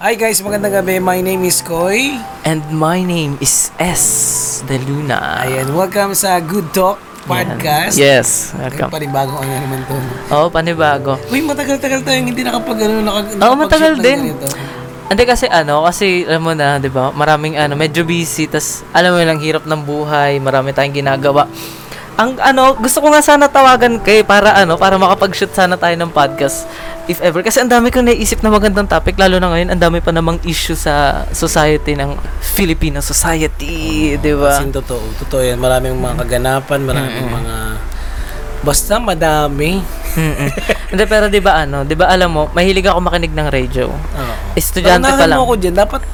[0.00, 0.96] Hi guys, magandang gabi.
[0.96, 2.16] My name is Koy.
[2.42, 4.04] And my name is S.
[4.64, 5.44] De Luna.
[5.44, 6.96] Ayan, welcome sa Good Talk
[7.28, 8.00] Podcast.
[8.00, 8.88] Yes, Ay, welcome.
[8.88, 9.96] panibagong ano naman to.
[10.32, 11.20] Oo, panibago.
[11.28, 14.18] Uy, matagal-tagal tayong hindi nakapag ano, nakag, Oo, nakapag-shoot matagal din.
[14.32, 14.46] ganito.
[15.10, 17.12] Hindi kasi ano, kasi alam mo na, 'di ba?
[17.12, 21.44] Maraming ano, medyo busy, tas alam mo lang hirap ng buhay, marami tayong ginagawa.
[22.20, 26.12] Ang ano, gusto ko nga sana tawagan kay para ano, para makapag-shoot sana tayo ng
[26.12, 26.68] podcast
[27.08, 29.98] if ever kasi ang dami kong naisip na magandang topic lalo na ngayon ang dami
[30.04, 34.60] pa namang issue sa society ng Filipino society, 'di ba?
[34.60, 35.56] Kasi totoo, totoo yan.
[35.56, 37.54] Maraming mga kaganapan, maraming mga...
[38.60, 39.80] Basta madami.
[40.92, 43.88] Hindi pero 'di ba ano, 'di ba alam mo, mahilig ako makinig ng radio.
[43.88, 44.34] Oo.
[44.52, 45.40] Estudyante pa lang.
[45.40, 45.72] mo ako dyan.
[45.72, 46.04] Dapat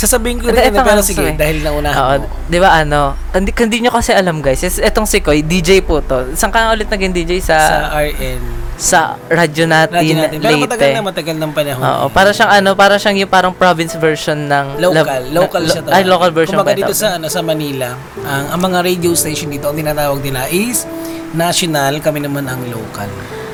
[0.00, 1.36] sasabihin ko rin yun, pero sige, sorry.
[1.36, 2.48] dahil naunahan Oo, mo.
[2.48, 3.12] 'di ba ano?
[3.30, 4.58] Hindi hindi nyo kasi alam guys.
[4.62, 6.32] Etong si Koy, DJ po to.
[6.32, 8.40] Saan ka ulit naging DJ Sa sa RN.
[8.74, 10.36] sa radyo natin, Radyo natin.
[10.38, 10.64] Pero Leyte.
[10.64, 11.82] matagal na, matagal ng panahon.
[11.84, 15.68] Oo, para siyang ano, para siyang yung parang province version ng Local, Lab- local na-
[15.68, 15.94] siya talaga.
[15.94, 16.96] Ay, local version Kumbaga ba dito ito?
[16.96, 17.92] sa ano sa Manila,
[18.22, 20.88] ang, ang mga radio station dito ang tinatawag nila is
[21.32, 23.10] national, kami naman ang local.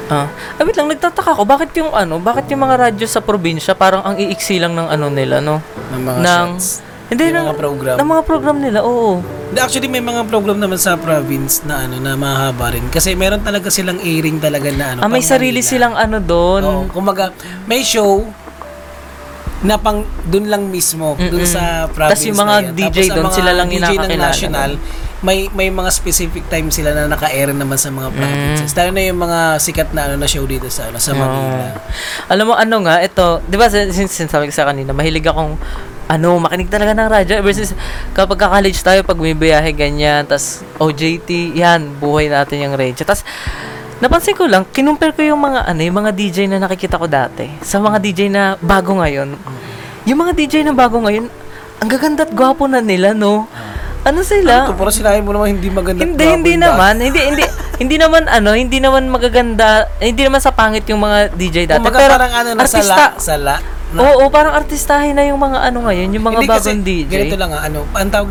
[0.07, 3.75] Ah, ah, wait lang, nagtataka ko, bakit yung ano, bakit yung mga radyo sa probinsya
[3.75, 5.59] parang ang iiksi lang ng ano nila, no?
[5.91, 6.69] Ng mga Ng- shots.
[7.07, 7.97] Hindi ng, mga program.
[7.99, 9.23] ng mga program nila, oo.
[9.23, 12.87] Hindi, Actually, may mga program naman sa province na ano na mahaba rin.
[12.87, 15.01] Kasi meron talaga silang airing talaga na ano.
[15.03, 15.71] Ah, may sarili Manila.
[15.71, 16.63] silang ano doon.
[16.63, 17.31] Oo, kumbaga,
[17.63, 18.27] may show
[19.63, 21.43] na pang dun lang mismo, Mm-mm.
[21.43, 22.75] sa province Tas yung mga na yan.
[22.77, 24.71] DJ Tapos mga sila lang DJ ng national,
[25.25, 28.73] may may mga specific time sila na naka-air naman sa mga provinces.
[28.73, 28.77] Mm.
[28.77, 31.73] Lalo na yung mga sikat na ano na show dito sa ano sa Manila.
[32.29, 35.57] Alam mo ano nga, ito, 'di ba sin- sin- sinasabi ko sa kanina, mahilig akong
[36.07, 37.75] ano, makinig talaga ng radyo ever since
[38.15, 43.03] kapag ka-college tayo pag may biyahe ganyan, tas OJT, yan, buhay natin yung radyo.
[43.03, 43.27] Tas
[43.99, 47.51] napansin ko lang, kinumpare ko yung mga ano, yung mga DJ na nakikita ko dati
[47.65, 49.35] sa mga DJ na bago ngayon.
[50.07, 51.27] Yung mga DJ na bago ngayon,
[51.83, 53.51] ang gaganda at gwapo na nila, no?
[54.07, 54.71] Ano sila?
[54.71, 56.07] Ito, pero sinabi mo naman hindi maganda.
[56.07, 56.95] Hindi, hindi naman.
[57.03, 57.45] Hindi, hindi,
[57.83, 61.83] hindi naman ano, hindi naman magaganda, hindi naman sa pangit yung mga DJ dati.
[61.83, 63.55] Kumbaga pero parang ano na sala, sala.
[63.91, 67.11] Na, Oo, parang artistahin na yung mga ano ngayon, yung mga hindi kasi, bagong DJ.
[67.11, 68.31] ganito lang ah, ano, ang tawag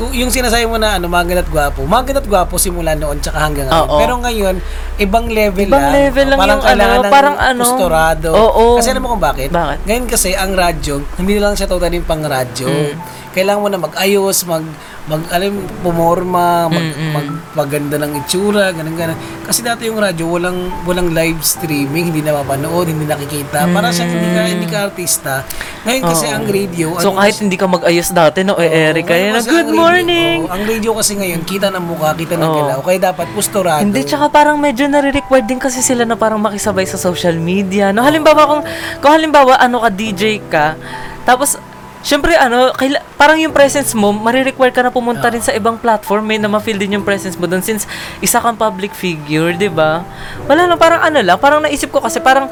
[0.00, 3.36] kung yung sinasabi mo na ano, maganda at gwapo, maganda at gwapo simula noon tsaka
[3.36, 3.84] hanggang ngayon.
[3.84, 3.98] Oo.
[4.00, 4.54] Pero ngayon,
[4.96, 5.92] ibang level Ibang lang.
[5.92, 7.60] level lang parang yung kailangan ano, ng parang ano.
[7.60, 8.28] posturado.
[8.32, 8.64] Oo.
[8.80, 9.48] Kasi alam mo kung bakit?
[9.52, 9.78] Bakit?
[9.84, 12.64] Ngayon kasi, ang radyo, hindi lang siya totally pang radyo.
[12.64, 12.96] Mm.
[13.30, 14.66] Kailangan mo na mag-ayos, mag,
[15.06, 17.12] mag alam, pumorma, mag, Mm-mm.
[17.12, 19.14] magpaganda ng itsura, ganun ganun.
[19.42, 23.70] Kasi dati yung radyo, walang walang live streaming, hindi na mapanood, hindi nakikita.
[23.70, 25.46] Para sa hindi ka, hindi ka artista.
[25.80, 26.36] Ngayon kasi Oo.
[26.36, 29.40] ang radio, So ano kahit hindi ka mag-ayos dati, no, eh, Eric, Oo, kaya na,
[29.40, 30.38] good radio- morning!
[30.42, 32.58] oo, ang radio kasi ngayon, kita ng mukha, kita ng Oo.
[32.60, 32.78] galaw.
[32.82, 33.80] Kaya dapat posturado.
[33.80, 37.90] Hindi, tsaka parang medyo nare-required din kasi sila na parang makisabay sa social media.
[37.90, 38.62] No, halimbawa kung,
[38.98, 40.74] kung halimbawa ano ka, DJ ka,
[41.22, 41.56] tapos,
[42.00, 46.24] syempre ano, kaila, parang yung presence mo, marirequire ka na pumunta rin sa ibang platform,
[46.24, 47.84] may na ma-feel din yung presence mo doon since
[48.24, 50.04] isa kang public figure, di ba?
[50.48, 52.48] Wala lang, parang ano lang, parang naisip ko kasi parang,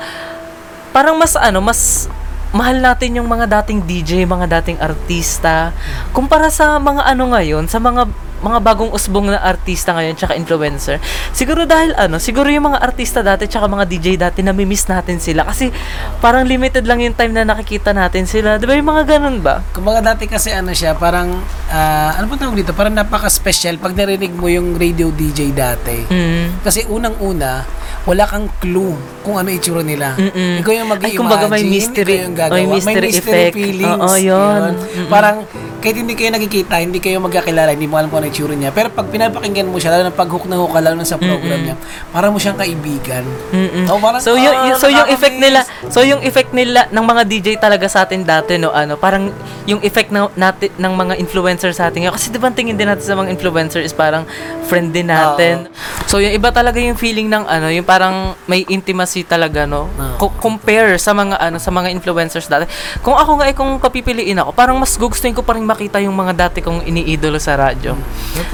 [0.93, 2.07] parang mas ano, mas
[2.53, 5.73] mahal natin yung mga dating DJ, mga dating artista,
[6.17, 11.03] kumpara sa mga ano ngayon, sa mga mga bagong usbong na artista ngayon tsaka influencer.
[11.31, 15.43] Siguro dahil ano, siguro yung mga artista dati tsaka mga DJ dati nami-miss natin sila
[15.45, 15.71] kasi
[16.19, 18.57] parang limited lang yung time na nakikita natin sila.
[18.57, 19.63] 'Di ba yung mga ganun ba?
[19.71, 21.35] Kumbaga dati kasi ano siya, parang,
[21.69, 22.73] ah, ano pa tawag dito?
[22.73, 26.07] Parang napaka-special pag narinig mo yung radio DJ dati.
[26.09, 26.63] Mm.
[26.63, 27.67] Kasi unang-una,
[28.09, 30.17] wala kang clue kung ano itsura nila.
[30.17, 30.65] Mm-mm.
[30.65, 31.13] Ikaw yung mag-imagine.
[31.13, 32.57] Ay, kumbaga may mystery- ikaw yung gagawa.
[32.57, 33.53] may mystery effect.
[33.53, 34.01] feelings.
[34.01, 34.71] Oo, yun.
[34.81, 35.09] Mm-mm.
[35.13, 35.37] Parang,
[35.79, 38.71] kahit hindi kayo nakikita, hindi kayo magkakilala, hindi mo alam kung ano itsura niya.
[38.71, 41.17] Pero pag pinapakinggan mo siya, lalo na pag hook na hook ka, lalo na sa
[41.17, 41.77] program niya,
[42.13, 43.25] parang mo siyang kaibigan.
[43.51, 43.89] Mm-mm.
[43.89, 47.23] Oh, parang, So yung ah, so yung effect nila, so yung effect nila ng mga
[47.25, 49.33] DJ talaga sa atin dati no ano, parang
[49.65, 53.05] yung effect na, natin ng mga influencer sa atin kasi 'di ba tingin din natin
[53.05, 54.29] sa mga influencer is parang
[54.69, 55.69] friend din natin.
[56.05, 59.89] So yung iba talaga yung feeling ng ano, yung parang may intimacy talaga no.
[60.21, 62.69] Co- compare sa mga ano sa mga influencers dati.
[63.01, 66.17] Kung ako nga eh, kung papipiliin ako, parang mas gugustuhin ko pa rin makita yung
[66.17, 67.97] mga dati kong iniidolo sa radyo.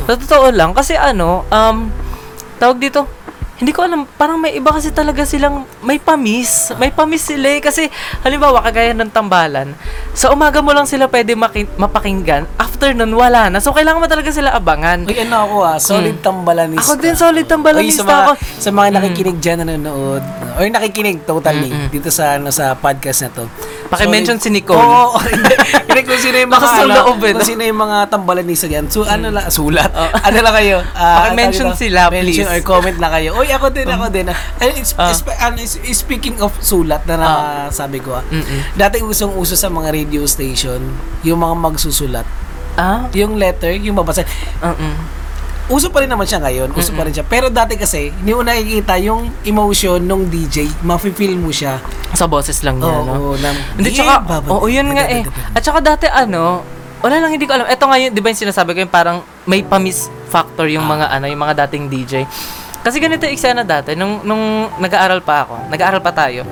[0.06, 1.88] Sa totoo lang kasi ano, um
[2.56, 3.04] tawag dito,
[3.54, 6.74] hindi ko alam, parang may iba kasi talaga silang may pamis.
[6.74, 7.62] May pamis sila eh.
[7.62, 7.86] Kasi,
[8.26, 9.78] halimbawa, kagaya ng tambalan,
[10.10, 12.50] sa umaga mo lang sila pwede maki- mapakinggan.
[12.58, 13.62] After nun, wala na.
[13.62, 15.06] So, kailangan mo talaga sila abangan.
[15.06, 16.82] Uy, ano ako ah, solid tambalanista.
[16.82, 18.32] Ako din, solid tambalanista Uy, sa mga, ako.
[18.58, 23.44] Sa mga nakikinig dyan, nanonood, or nakikinig totally, dito sa, ano, sa podcast na to.
[23.84, 24.78] Paki-mention si Nicole.
[24.78, 25.54] Oo, hindi.
[25.84, 28.86] Hindi kung sino yung mga, ano, loob eh, kung sino yung mga tambalanisa dyan.
[28.86, 29.92] So, ano lang, sulat.
[30.26, 30.76] ano lang kayo?
[30.92, 32.48] ah, Paki-mention sila, Mention please.
[32.48, 33.34] or comment lang kayo.
[33.34, 34.26] Uy, ako din, ako din.
[34.26, 34.38] ah.
[34.58, 35.08] Eh, it's- Ah.
[35.08, 38.74] it's- ano, is- is- speaking of sulat na nasabi ko, ah, Mm-mm.
[38.74, 40.80] dati usong-uso sa mga radio station,
[41.20, 42.26] yung mga magsusulat.
[42.74, 43.06] Ah?
[43.12, 44.26] Yung letter, yung babasa.
[44.58, 45.23] Uh-uh.
[45.64, 47.24] Uso pa rin naman siya ngayon, uso pa rin siya.
[47.24, 51.80] Pero dati kasi, hindi mo nakikita yung emotion nung DJ, mafe-feel mo siya.
[52.12, 53.12] Sa boses lang niya, Oo, no?
[53.16, 55.24] oo, na- Hindi, Yeah, tsaka, oo, yun nga eh.
[55.56, 56.60] At tsaka dati ano,
[57.00, 57.64] wala lang, hindi ko alam.
[57.64, 61.32] Ito ngayon, di ba yung sinasabi ko yung parang may pamis factor yung mga ano,
[61.32, 62.28] yung mga dating DJ.
[62.84, 66.44] Kasi ganito yung eksena dati, nung, nung nag-aaral pa ako, nag-aaral pa tayo,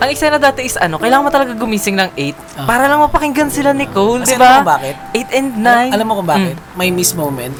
[0.00, 3.70] ang eksena dati is ano, kailangan mo talaga gumising ng 8 para lang mapakinggan sila
[3.70, 4.58] Nicole, Kasi di ba?
[4.58, 4.94] alam mo bakit?
[5.14, 5.94] 8 and 9.
[5.94, 6.56] Alam mo kung bakit?
[6.56, 6.74] Mm.
[6.74, 7.54] May miss moment.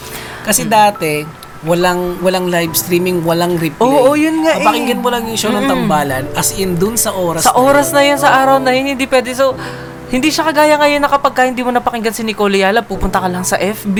[0.44, 1.24] Kasi dati,
[1.60, 3.84] walang walang live streaming, walang replay.
[3.84, 4.64] Oo, yun nga eh.
[4.64, 7.92] Papakinggan mo lang yung show ng tambalan as in dun sa oras Sa na oras
[7.92, 9.36] na yun, sa araw na yun, hindi pwede.
[9.36, 9.52] So,
[10.10, 13.30] hindi siya kagaya ngayon na kapag ka hindi mo napakinggan si Nicole Yala, pupunta ka
[13.30, 13.98] lang sa FB,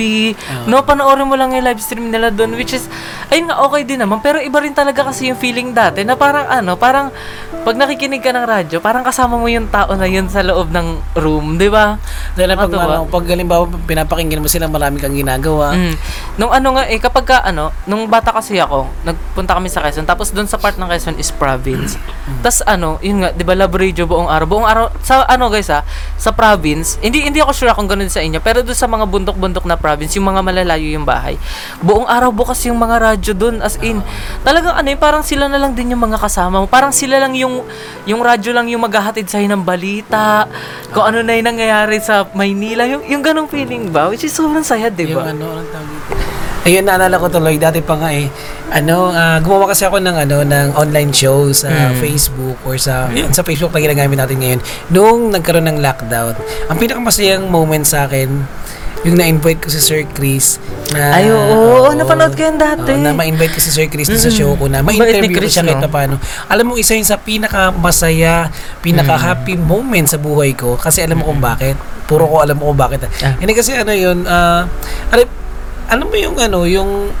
[0.67, 2.91] no, panoorin mo lang yung live stream nila doon, which is,
[3.31, 6.51] ayun nga, okay din naman, pero iba rin talaga kasi yung feeling dati, na parang
[6.51, 7.15] ano, parang,
[7.63, 11.15] pag nakikinig ka ng radyo, parang kasama mo yung tao na yun sa loob ng
[11.15, 11.95] room, di ba?
[12.35, 15.71] Dahil pag, ano, pag halimbawa pinapakinggan mo sila, marami kang ginagawa.
[15.71, 15.95] Mm.
[16.35, 20.03] Nung ano nga eh, kapag ka, ano, nung bata kasi ako, nagpunta kami sa Quezon,
[20.03, 21.95] tapos doon sa part ng Quezon is province.
[22.43, 24.47] Tapos ano, yun nga, di ba love radio buong araw.
[24.49, 25.85] Buong araw, sa ano guys ha,
[26.21, 29.65] sa province, hindi hindi ako sure kung ganun sa inyo, pero doon sa mga bundok-bundok
[29.65, 31.35] na province, yung mga malalayo yung bahay,
[31.81, 33.99] buong araw bukas yung mga radyo doon, as in,
[34.45, 36.67] talagang ano, eh, parang sila na lang din yung mga kasama mo.
[36.69, 37.65] Parang sila lang yung,
[38.05, 40.45] yung radyo lang yung maghahatid sa'yo ng balita,
[40.93, 44.07] kung ano na yung nangyayari sa Maynila, yung, yung ganong feeling ba?
[44.07, 45.33] Which is sobrang saya, di Yung ba?
[45.33, 46.20] ano, anong tawag?
[46.61, 48.29] Ayun, naalala ko tuloy, dati pa nga eh,
[48.69, 51.97] ano, ah, gumawa kasi ako ng, ano, ng online show sa Mm.
[51.97, 54.59] Facebook or sa, yun, sa Facebook na ginagamit natin ngayon.
[54.93, 56.37] Nung nagkaroon ng lockdown,
[56.69, 58.45] ang pinakamasayang moment sa akin,
[59.01, 60.61] yung na-invite ko si Sir Chris
[60.93, 62.93] na Ay, oo, oo, napanood ko yan dati.
[62.93, 65.65] Oo, na ma-invite ko si Sir Chris doon sa show ko na ma-interview ko siya
[65.65, 65.89] kahit no?
[65.89, 66.15] paano.
[66.45, 68.53] Alam mo, isa yun sa pinaka-masaya,
[68.85, 71.73] pinaka-happy moment sa buhay ko kasi alam mo kung bakit.
[72.05, 73.09] Puro ko alam mo kung bakit.
[73.25, 73.33] Ah.
[73.41, 74.69] Hindi kasi ano yun, ah,
[75.09, 75.25] alam,
[75.91, 77.11] alam mo yung ano, yung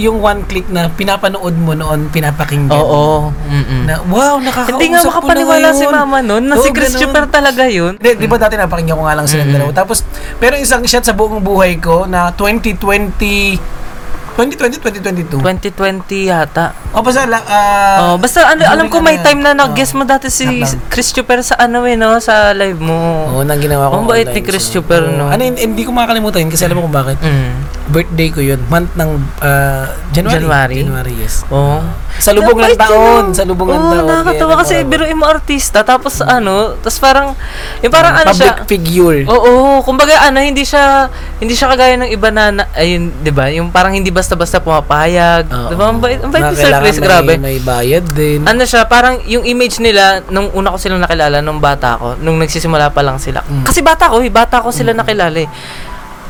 [0.00, 2.72] yung one click na pinapanood mo noon, pinapakinggan.
[2.72, 3.28] Oo.
[3.28, 3.84] Mm-mm.
[3.84, 7.28] Na, wow, nakakausap Hindi nga makapaniwala si mama nun na Oo, si Chris ganun.
[7.28, 8.00] Talaga yun.
[8.00, 9.68] Di, di ba dati napakinggan ko nga lang silang dalawa.
[9.76, 10.00] Tapos,
[10.40, 13.60] pero isang shot sa buong buhay ko na 2020,
[14.42, 15.38] 2020, 2022.
[15.38, 16.74] 2020 yata.
[16.90, 20.26] O basta, la- ah, oh, basta ano, alam ko may time na nag-guest mo dati
[20.28, 20.90] si Lockdown.
[20.90, 22.18] Chris Chuper sa ano eh, no?
[22.18, 23.30] Sa live mo.
[23.30, 24.02] Oo, nang ginawa ko.
[24.02, 24.82] Ang bait online ni Chris show.
[24.82, 25.14] Chuper, Oo.
[25.14, 25.24] no?
[25.30, 27.16] Ano, hindi, hindi ko makakalimutan yun kasi alam mo kung bakit.
[27.22, 27.52] Mm.
[27.92, 28.60] Birthday ko yun.
[28.66, 29.10] Month ng
[29.40, 30.42] ah, January.
[30.42, 30.78] January?
[30.82, 31.46] January, yes.
[31.48, 31.78] Oo.
[32.18, 32.92] Sa lubong ng taon.
[32.92, 33.26] yun.
[33.32, 34.06] Sa lubong ng Oo, taon.
[34.10, 37.32] nakakatawa kasi biruin mo artista tapos ano, tapos parang
[37.80, 38.68] yung parang ano Public siya.
[38.68, 39.18] figure.
[39.30, 41.08] Oo, kumbaga ano, hindi siya
[41.40, 43.48] hindi siya kagaya ng iba na, na ayun, 'di ba?
[43.50, 45.44] Yung parang hindi basta-basta pumapayag.
[45.52, 45.68] Oo.
[45.68, 45.84] 'Di ba?
[45.92, 47.32] Ang bait, ang bait ni Sir Chris, may- grabe.
[47.36, 48.40] May bayad din.
[48.48, 52.40] Ano siya, parang yung image nila nung una ko silang nakilala nung bata ko, nung
[52.40, 53.44] nagsisimula pa lang sila.
[53.44, 53.68] Mm.
[53.68, 55.50] Kasi bata ko, eh, bata ko sila nakilala eh.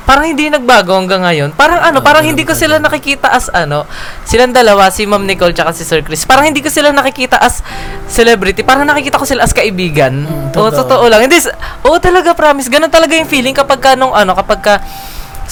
[0.03, 1.55] Parang hindi nagbago hanggang ngayon.
[1.55, 3.87] Parang ano, Oo, parang hindi ko sila nakikita as ano,
[4.27, 6.27] silang dalawa, si Ma'am Nicole tsaka si Sir Chris.
[6.27, 7.63] Parang hindi ko sila nakikita as
[8.11, 8.67] celebrity.
[8.67, 10.27] Parang nakikita ko sila as kaibigan.
[10.27, 10.91] Mm, Oo, totoo.
[10.91, 11.31] totoo lang.
[11.31, 11.39] Hindi,
[11.87, 12.67] oo talaga, promise.
[12.67, 14.75] Ganun talaga yung feeling kapag ka nung ano, kapag ka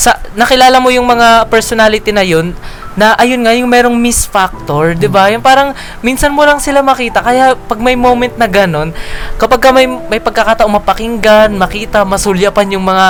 [0.00, 2.56] sa nakilala mo yung mga personality na yun
[2.98, 5.30] na ayun nga yung merong miss factor, 'di ba?
[5.30, 8.90] Yung parang minsan mo lang sila makita kaya pag may moment na ganon,
[9.38, 13.06] kapag ka may may pagkakataong mapakinggan, makita, masulyapan yung mga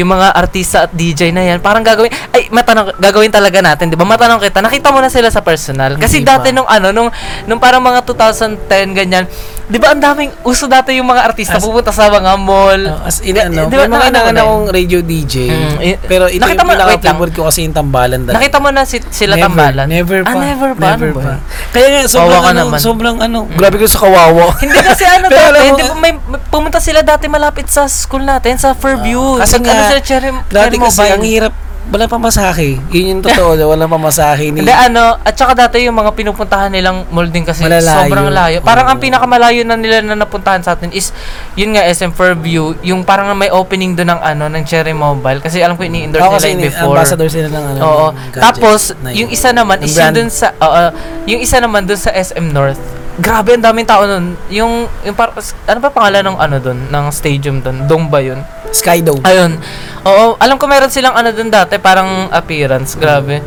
[0.00, 4.00] yung mga artista at DJ na yan, parang gagawin ay matanong gagawin talaga natin, 'di
[4.00, 4.08] ba?
[4.08, 5.94] Matanong kita, nakita mo na sila sa personal.
[6.00, 7.12] Kasi dati nung ano, nung
[7.46, 9.24] nung parang mga 2010 ganyan,
[9.70, 12.82] 'di ba ang daming uso dati yung mga artista As- pupunta sa mga mall.
[12.90, 15.34] Oh, as in, ano, Di ba, may mga na- ano inangan na- akong radio DJ.
[15.46, 18.36] Mm, eh, pero ito nakita yung pinaka-favorite ko kasi yung tambalan talaga.
[18.42, 19.86] Nakita mo na si, sila never, tambalan?
[19.86, 20.28] Never pa.
[20.28, 20.86] Ah, never pa.
[20.90, 21.32] Never Ano pa.
[21.70, 22.78] Kaya nga, sobrang, ano, naman.
[22.82, 22.84] Mm.
[22.84, 24.44] sobrang ano, grabe ko sa kawawa.
[24.58, 26.12] Hindi kasi ano Pero dati, hindi ba may,
[26.50, 29.38] pumunta sila dati malapit sa school natin, sa Fairview.
[29.38, 31.54] Ah, kasi Pag nga, ano sila, Cherry, dati kasi ang hirap,
[31.90, 32.78] wala pa masahe.
[32.94, 34.62] Yun yung totoo, wala pa masahe ni...
[34.62, 38.06] Hindi ano, at saka dati yung mga pinupuntahan nilang mall din kasi Malalayo.
[38.06, 38.58] sobrang layo.
[38.62, 39.02] Parang ang Oo.
[39.02, 41.10] pinakamalayo na nila na napuntahan sa atin is
[41.58, 45.58] yun nga SM Fairview, yung parang may opening doon ng ano ng Cherry Mobile kasi
[45.58, 46.94] alam ko ini-endorse Oo, nila yun before.
[46.94, 47.80] ambassador sila ng ano.
[47.82, 48.06] Oo.
[48.30, 49.26] gadget Tapos, na yun.
[49.26, 50.82] yung isa naman is yung dun sa, oo,
[51.26, 52.78] yung isa naman dun sa SM North.
[53.20, 54.32] Grabe, ang daming tao nun.
[54.48, 57.84] Yung, yung par, ano ba pangalan ng ano dun, ng stadium dun?
[57.84, 58.40] Dome ba yun?
[58.70, 59.22] Skydome.
[59.26, 59.58] Ayun.
[60.06, 62.96] Oo, alam ko meron silang ano dun dati, parang appearance.
[62.96, 63.42] Grabe.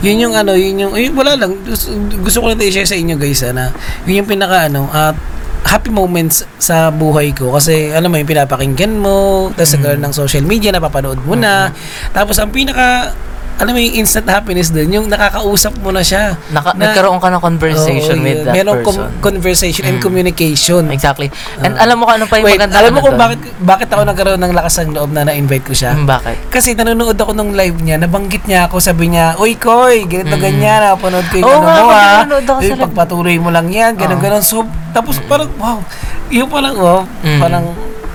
[0.00, 1.60] Yun yung ano, yun yung, eh, wala lang.
[1.64, 3.64] Gusto, gusto ko lang i-share sa inyo guys, ah, na
[4.08, 5.16] yun yung pinaka ano, at
[5.60, 10.00] happy moments sa buhay ko kasi alam mo yung pinapakinggan mo tapos mm.
[10.00, 11.68] ng social media napapanood mo na
[12.16, 13.12] tapos ang pinaka
[13.60, 17.28] alam mo yung instant happiness dun yung nakakausap mo na siya Naka, Na- nagkaroon ka
[17.28, 18.46] ng conversation Oo, with yun.
[18.46, 18.96] that Merong person.
[18.96, 20.02] com- conversation and Mm.
[20.02, 21.28] communication Exactly.
[21.58, 23.22] And alam mo kung ano pa yung Wait, maganda alam mo ano kung doon?
[23.22, 25.92] bakit bakit ako nagkaroon ng lakas ng loob na na-invite ko siya?
[25.92, 26.36] Mm, bakit?
[26.48, 30.42] Kasi nanonood ako ng live niya, nabanggit niya ako, sabi niya, Uy, Koy, ganito Mm.
[30.42, 32.24] ganyan, napanood ko yung Oo ano nga, mo ha.
[32.24, 34.24] ako Eh, pagpatuloy mo lang yan, ganun Oo.
[34.24, 34.40] ganun.
[34.40, 35.84] So, tapos parang, wow,
[36.28, 37.38] yun parang, wow, Mm.
[37.38, 37.64] parang,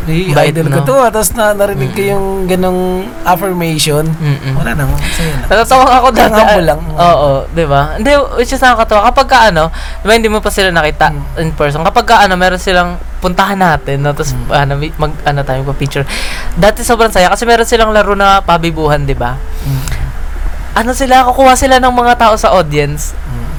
[0.05, 0.95] hey, Bait, idol ko to.
[0.95, 1.09] ah.
[1.09, 2.81] Tapos na, narinig ko yung ganong
[3.25, 4.05] affirmation.
[4.07, 4.53] Mm-mm.
[4.53, 5.45] Wala na, sa'yo na.
[5.45, 6.25] Natatawa ako dati.
[6.25, 6.81] Ang humble lang.
[6.91, 7.81] Oo, di ba?
[7.95, 9.09] Hindi, which is nakakatawa.
[9.09, 9.63] Kapag ka ano,
[9.99, 11.41] di ba hindi mo pa sila nakita Mm.
[11.41, 11.81] in person.
[11.81, 14.13] Kapag ka ano, meron silang puntahan natin, no?
[14.13, 16.05] Tapos, ano, mi- mag, ano tayo, picture
[16.53, 19.33] Dati sobrang saya kasi meron silang laro na pabibuhan, di ba?
[19.65, 19.81] Mm.
[20.75, 23.15] Ano sila, kukuha sila ng mga tao sa audience.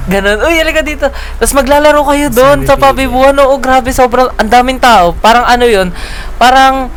[0.07, 0.39] Ganon.
[0.39, 1.09] Uy, halika dito.
[1.09, 3.35] Tapos maglalaro kayo doon sa ko, pabibuhan.
[3.41, 5.11] Oo, grabe, sobrang, ang daming tao.
[5.17, 5.91] Parang ano yun,
[6.37, 6.87] parang,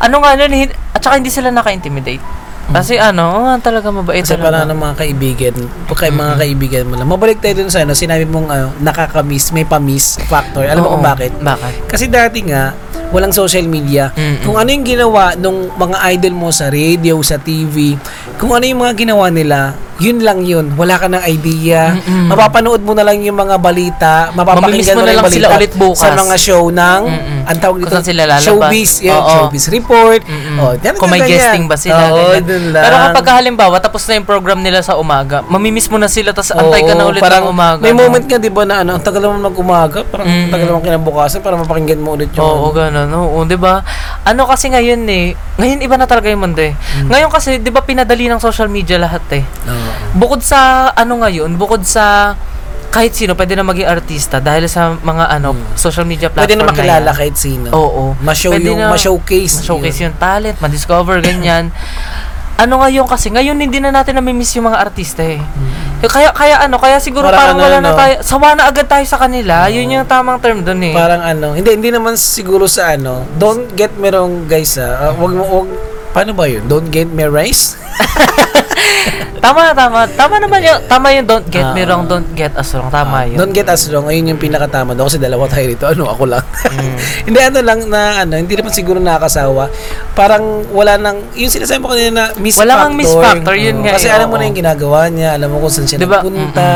[0.00, 2.42] ano nga yun, hin- at saka hindi sila naka-intimidate.
[2.72, 4.46] Kasi ano, oh, talaga mabait Kasi talaga.
[4.48, 5.54] para ng mga kaibigan,
[5.92, 7.10] kay mga kaibigan mo lang.
[7.10, 10.64] Mabalik tayo dun sa ano, sinabi mong ano, nakaka-miss, may pa-miss factor.
[10.64, 10.94] Alam mo Oo.
[10.96, 11.36] kung bakit?
[11.36, 11.90] Bakit?
[11.90, 12.72] Kasi dati nga,
[13.12, 14.08] walang social media.
[14.14, 14.46] Mm-mm.
[14.46, 17.98] Kung ano yung ginawa nung mga idol mo sa radio, sa TV,
[18.42, 20.74] kung ano yung mga ginawa nila, yun lang yun.
[20.74, 21.94] Wala ka ng idea.
[21.94, 22.26] Mm-mm.
[22.26, 26.02] Mapapanood mo na lang yung mga balita, mapapakinggan mo na yung lang sila ulit bukas.
[26.02, 27.40] sa mga show ng, Mm-mm.
[27.46, 28.42] ang tawag dito, sila lalabas.
[28.42, 29.30] showbiz, yeah, Oo.
[29.46, 30.26] showbiz report.
[30.26, 30.58] Mm-mm.
[30.58, 31.38] Oh, yan, Kung may ganyan.
[31.38, 32.02] guesting ba sila.
[32.10, 32.42] Oo, ganyan.
[32.42, 32.82] dun lang.
[32.82, 36.50] Pero kapag halimbawa, tapos na yung program nila sa umaga, mamimiss mo na sila, tapos
[36.50, 37.78] antay ka na Oo, ulit parang ng umaga.
[37.78, 38.02] May no?
[38.02, 41.38] moment nga, di ba, na ano, ang tagal naman mag-umaga, parang ang tagal naman kinabukasan
[41.46, 43.06] para mapakinggan mo ulit yung Oo, ganun.
[43.06, 43.86] Oo, 'di ba?
[44.26, 46.74] Ano kasi ngayon eh, ngayon iba na talaga yung mundo eh.
[46.74, 47.06] Mm.
[47.06, 49.44] Ngayon kasi 'di ba pinadali ng social media lahat eh.
[49.68, 49.90] Oo.
[50.16, 52.32] Bukod sa ano ngayon, bukod sa
[52.88, 56.44] kahit sino pwede na maging artista dahil sa mga ano social media platform.
[56.44, 57.16] Pwede na makilala yan.
[57.16, 57.68] kahit sino.
[57.72, 58.12] Oo.
[58.20, 59.64] Ma-show Pwede yung, na- ma-showcase.
[59.64, 61.72] Ma-showcase yung talent, ma-discover ganyan.
[62.52, 65.40] ano ngayon kasi ngayon hindi na natin namimiss yung mga artista eh.
[66.04, 67.98] Kaya kaya ano, kaya siguro Parang parang, ano, wala na no?
[67.98, 69.66] tayo, sawa na agad tayo sa kanila.
[69.66, 70.94] Yun yung tamang term doon eh.
[70.94, 73.24] Parang ano, hindi hindi naman siguro sa ano.
[73.34, 75.10] Don't get me wrong guys ah.
[75.10, 75.68] Uh, wag mo wag
[76.12, 76.62] paano ba 'yun?
[76.68, 77.81] Don't get me rice?
[79.42, 80.06] Tama, tama.
[80.06, 81.90] Tama naman yung, tama yung don't get me Ah.
[81.90, 82.86] wrong, don't get us wrong.
[82.88, 83.42] Tama yun.
[83.42, 84.06] Don't get us wrong.
[84.06, 85.82] Ayun yung pinakatama daw kasi dalawa tayo dito.
[85.84, 86.44] Ano, ako lang.
[86.62, 86.94] Mm.
[87.26, 89.66] hindi ano lang na ano, hindi naman siguro nakakasawa.
[90.14, 92.86] Parang wala nang yung sinasabi mo kanina na miss Wala factor.
[92.86, 93.82] kang miss factor, yun Oo.
[93.82, 96.22] nga Kasi eh, alam mo na yung ginagawa niya, alam mo kung saan siya Diba?
[96.22, 96.68] nagpunta.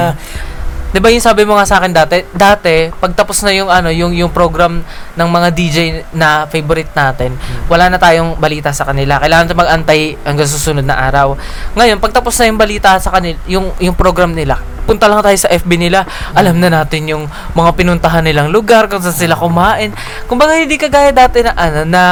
[0.95, 4.14] Di ba yung sabi mo nga sa akin dati, dati, pagtapos na yung ano, yung
[4.14, 4.81] yung program
[5.19, 5.78] ng mga DJ
[6.14, 7.35] na favorite natin,
[7.66, 9.19] wala na tayong balita sa kanila.
[9.19, 11.35] Kailangan natin mag-antay hanggang susunod na araw.
[11.75, 15.50] Ngayon, pagtapos na yung balita sa kanila, yung yung program nila, punta lang tayo sa
[15.50, 17.25] FB nila, alam na natin yung
[17.59, 19.90] mga pinuntahan nilang lugar, kung saan sila kumain.
[20.31, 22.02] Kumbaga hindi kagaya dati na ano na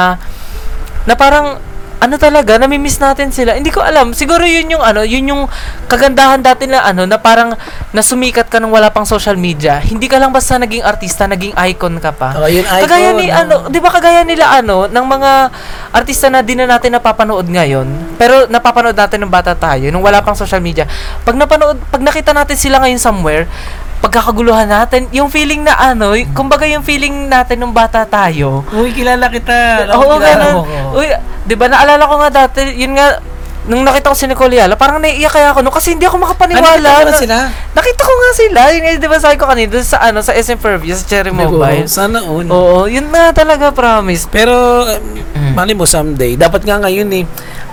[1.07, 3.55] na parang ano talaga, namimiss natin sila.
[3.55, 4.11] Hindi ko alam.
[4.11, 5.43] Siguro yun yung ano, yun yung
[5.87, 7.55] kagandahan dati na ano, na parang
[7.95, 9.79] nasumikat ka nung wala pang social media.
[9.79, 12.35] Hindi ka lang basta naging artista, naging icon ka pa.
[12.35, 12.83] Oh, yun icon.
[12.85, 13.35] Kagaya ni no?
[13.35, 15.31] ano, 'di ba kagaya nila ano ng mga
[15.95, 18.19] artista na din na natin napapanood ngayon.
[18.19, 20.83] Pero napapanood natin nung bata tayo, nung wala pang social media.
[21.23, 23.47] Pag napanood, pag nakita natin sila ngayon somewhere,
[24.05, 29.33] pagkakaguluhan natin, yung feeling na ano, kumbaga yung feeling natin nung bata tayo, Uy, kilala
[29.33, 29.89] kita.
[29.89, 30.53] Alam Oo, ko, kilala ganun.
[30.53, 30.77] mo ko.
[31.01, 31.07] Uy,
[31.49, 33.17] 'di ba naalala ko nga dati, yun nga
[33.65, 36.69] nung nakita ko si Nicole Yala, parang naiiyak kaya ako no kasi hindi ako makapaniwala.
[36.69, 37.37] Ano, nakita mo na sila?
[37.73, 38.59] Nakita ko nga sila.
[38.69, 41.89] Yun 'di ba sabi ko kanina sa ano sa SM Fairview, sa Cherry Mobile.
[41.89, 42.45] Sana all.
[42.45, 44.29] Oo, yun na talaga promise.
[44.29, 47.25] Pero, um, mali mo someday, dapat nga ngayon eh,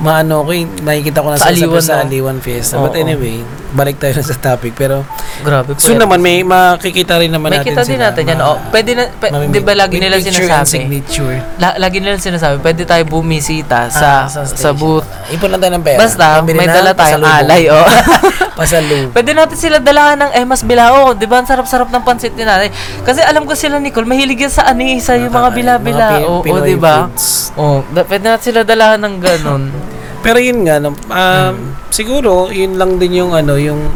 [0.03, 2.03] maano ko eh, nakikita ko na Sa sa, Aliwan, sa no?
[2.05, 2.75] Aliwan Fiesta.
[2.77, 3.01] But Oo.
[3.01, 3.39] anyway,
[3.73, 4.75] balik tayo na sa topic.
[4.75, 5.07] Pero,
[5.41, 5.79] Grabe.
[5.79, 8.41] soon naman, may makikita rin naman May natin kita din natin yan.
[8.43, 10.67] Oh, pwede na, pe- 'di ba lagi nila sinasabi?
[10.67, 11.39] signature.
[11.57, 14.75] La- lagi nila sinasabi, pwede tayo bumisita sa Ah, sa, station.
[14.77, 15.07] booth.
[15.31, 15.99] Ipon lang tayo ng pera.
[15.99, 17.87] Basta Pambili may dala tayong alay, oh.
[18.59, 19.17] Pasalubong.
[19.17, 21.17] Pwede natin sila dalahan ng Emas Bilao.
[21.17, 21.41] Di ba?
[21.41, 22.69] Ang sarap-sarap ng pansit ni nanay.
[23.01, 26.07] Kasi alam ko sila, Nicole, mahilig yan sa ani, sa yung mga bila-bila.
[26.21, 27.09] Oo, di ba?
[27.89, 29.63] da- pwede natin sila dalahan ng ganun.
[30.23, 31.55] Pero yun nga, no, um,
[31.89, 33.91] siguro, yun lang din yung ano, yung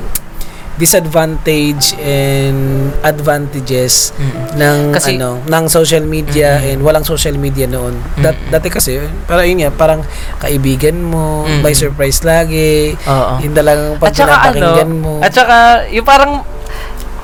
[0.76, 4.12] disadvantage and advantages
[4.52, 7.96] ng Kasi- ano ng social media and walang social media noon.
[8.14, 10.04] Dat, dati kasi para yun nga parang
[10.36, 11.64] kaibigan mo, Mm.
[11.64, 12.92] by surprise lagi.
[12.92, 13.40] Oo.
[13.40, 15.12] Yun talagang pag saka ano, pinapakinggan mo.
[15.18, 15.56] at saka
[15.88, 16.44] yung parang,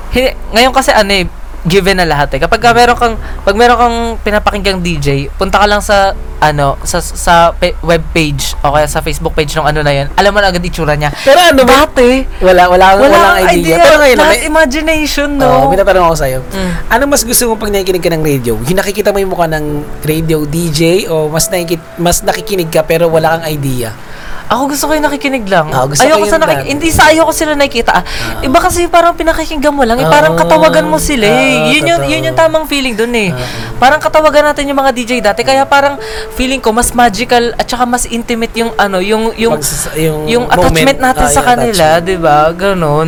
[0.09, 1.25] hi- ngayon kasi ano eh,
[1.63, 2.39] given na lahat eh.
[2.43, 6.11] Kapag ka meron kang pag meron kang pinapakinggang DJ, punta ka lang sa
[6.43, 10.07] ano sa sa pe- web page o kaya sa Facebook page ng ano na 'yan.
[10.19, 11.15] Alam mo na agad itsura niya.
[11.23, 11.87] Pero ano ba?
[11.87, 13.75] Dati, Wala, wala, wala, wala walang idea.
[13.75, 13.75] idea.
[13.79, 15.47] Pero ngayon, lahat may, imagination, no?
[15.47, 15.71] no?
[15.71, 16.39] may tatanong ako sa'yo.
[16.51, 16.71] Mm.
[16.91, 18.53] Ano mas gusto mo pag nakikinig ka ng radio?
[18.59, 19.65] Yung nakikita mo yung mukha ng
[20.03, 23.95] radio DJ o mas nakikit, mas nakikinig ka pero wala kang idea?
[24.43, 25.71] Ako gusto ko yung nakikinig lang.
[25.71, 26.69] Ah, gusto ko ayoko yun sa nakik- lang.
[26.69, 27.91] Hindi sa ayoko sila nakikita.
[27.93, 28.03] Ah.
[28.39, 29.97] Iba kasi parang pinakikinggan mo lang.
[29.97, 30.39] Eh, parang Ah.
[30.39, 31.73] katawagan mo sila Ah, eh.
[31.73, 32.11] Yun, yung, totoo.
[32.11, 33.31] yun yung tamang feeling dun eh.
[33.75, 35.41] Parang katawagan natin yung mga DJ dati.
[35.41, 35.95] Kaya parang
[36.33, 40.43] feeling ko mas magical at saka mas intimate yung ano, yung yung Pag- yung, yung
[40.45, 42.37] moment, attachment natin ah, sa yung kanila, 'di ba?
[42.51, 43.07] Ganon.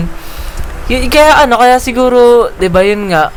[0.85, 3.33] Y- kaya ano, kaya siguro, 'di ba, yun nga.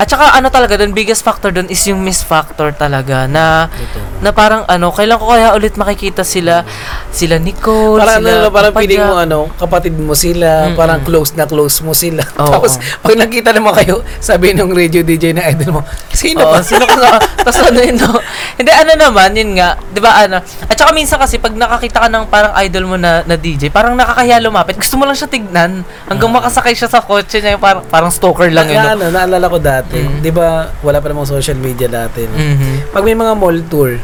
[0.00, 4.24] At saka ano talaga doon, biggest factor doon is yung miss factor talaga na Totoo.
[4.24, 6.64] na parang ano, kailan ko kaya ulit makikita sila
[7.12, 10.78] sila Nicole, Parang sila ano, parang Papa feeling mo ano, kapatid mo sila, Mm-mm.
[10.78, 12.24] parang close na close mo sila.
[12.38, 12.48] Oo.
[12.48, 15.80] Tapos, pag nakita naman kayo, sabi nung radio DJ na idol mo,
[16.14, 16.64] sino Oo, ba?
[16.64, 17.14] sino ka nga?
[17.42, 18.14] Tapos ano yun, no?
[18.56, 22.08] Hindi, ano naman, yun nga, di ba, ano, at saka minsan kasi, pag nakakita ka
[22.08, 25.82] ng parang idol mo na, na DJ, parang nakakahiya lumapit, gusto mo lang siya tignan,
[26.06, 29.02] hanggang makasakay siya sa kotse niya, parang, parang stalker lang yun, na, no?
[29.02, 30.22] ano, naalala ko dati, Mm.
[30.22, 32.22] di ba, wala pa namang social media dati.
[32.26, 32.36] no?
[32.38, 32.94] Mhm.
[32.94, 33.98] Pag may mga mall tour,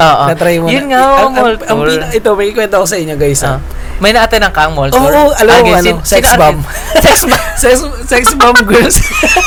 [0.00, 0.24] Oo.
[0.26, 0.90] na-try mo Yun na.
[0.90, 1.86] nga, ang, oh, ang, mall ang tour.
[1.86, 3.42] pina- ito, may kwento ko sa inyo, guys.
[3.42, 3.60] Ah.
[4.00, 5.12] May naatin ang kang mall Oo, tour?
[5.12, 6.64] oh, alam mo, ano, sex bomb.
[6.96, 7.44] sex bomb.
[7.54, 7.74] sex,
[8.06, 8.96] sex bomb girls.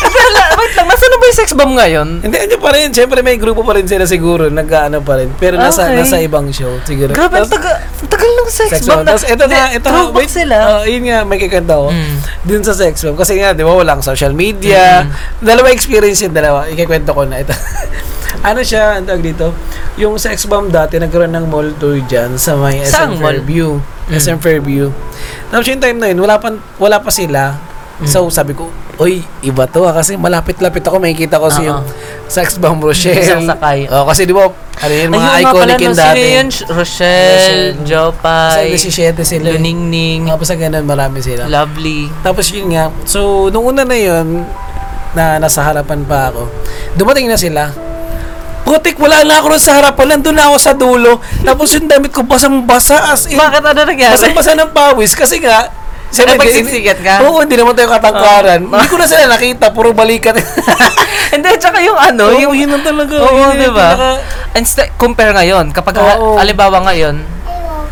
[0.55, 2.07] Wait lang, nasa na ba yung sex bomb ngayon?
[2.21, 2.87] Hindi, ano pa rin.
[2.87, 4.47] Siyempre, may grupo pa rin sila siguro.
[4.47, 5.33] Nag-ano pa rin.
[5.33, 5.97] Pero nasa, Okay.
[5.97, 7.11] nasa ibang show, siguro.
[7.11, 9.01] Grabe, ang Tapos- taga, ang tagal ng sex, sex bomb.
[9.03, 10.55] Tapos ito na, ito na, throwback sila.
[10.71, 11.89] Oh, yun nga, may kikanta ko.
[11.89, 12.15] Mm.
[12.45, 13.17] Dun sa sex bomb.
[13.17, 15.09] Kasi nga, di ba, walang social media.
[15.39, 16.69] Dalawa experience yung dalawa.
[16.69, 17.57] Ikikwento ko na ito.
[18.43, 19.49] ano siya, ang tawag dito?
[19.93, 23.37] Yung sex bomb dati, nagkaroon ng mall tour dyan sa may SM mall?
[23.37, 23.77] Fairview.
[24.03, 24.13] Mm.
[24.13, 24.89] SM Fairview.
[25.53, 26.49] Tapos yung time na yun, wala pa,
[26.81, 27.53] wala pa sila.
[28.01, 28.09] Mm.
[28.09, 31.81] So, sabi ko, Uy, iba to ha, kasi malapit-lapit ako, makikita ko si yung
[32.25, 33.17] sex bomb Rochelle.
[33.17, 33.89] Isang sakay.
[33.89, 36.21] Oh, kasi di ba, ano yun, mga Ayun nga iconic pala, yun no, sino dati.
[36.21, 36.47] yun?
[36.69, 37.69] Rochelle, Rochelle.
[37.83, 39.45] Jopay, Kasi 17 sila.
[39.45, 39.53] eh.
[39.57, 41.45] Luningning, Tapos sa ganun, marami sila.
[41.45, 42.09] Lovely.
[42.21, 44.45] Tapos yun nga, so nung una na yun,
[45.13, 46.49] na nasa harapan pa ako,
[46.93, 47.69] dumating na sila.
[48.63, 51.19] Putik, wala na ako sa harapan, nandun na ako sa dulo.
[51.43, 53.35] Tapos yung damit ko basang-basa as in.
[53.35, 54.15] Bakit ano nangyari?
[54.15, 55.67] Basang-basa ng pawis kasi nga,
[56.13, 57.13] Ano, di- pagsiksikat ka?
[57.25, 58.69] Oo, hindi naman tayo katangkaran.
[58.69, 60.37] Hindi ko na sila nakita, puro balikan.
[61.33, 62.53] Hindi, tsaka yung ano, Oo, yung...
[62.53, 63.17] yun ang talaga.
[63.17, 63.97] Oo, yung di ba?
[64.53, 66.37] pinaka- compare ngayon, kapag Oo.
[66.37, 67.17] alibawa ngayon,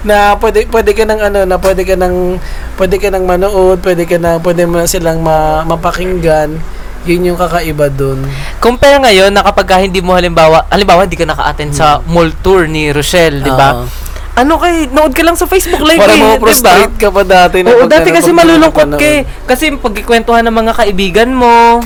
[0.02, 2.42] na pwede pwede ka nang ano na pwede ka nang
[2.78, 6.58] pwede ka nang manood, pwede ka na pwede mo silang ma, mapakinggan.
[7.02, 8.22] Yun yung kakaiba doon.
[8.58, 12.70] compare ngayon na kapag ka hindi mo halimbawa, halimbawa hindi ka naka-attend sa mall tour
[12.70, 13.74] ni Rochelle, di ba?
[13.76, 13.86] Oo.
[14.32, 16.44] Ano kay, nood ka lang sa Facebook live Para eh, mo di ba?
[16.46, 17.62] prostrate ka pa dati.
[17.62, 19.22] na Oo, pag- dati ano, kasi pag- malulungkot pag- ka eh.
[19.44, 21.84] Kasi pagkikwentuhan ng mga kaibigan mo,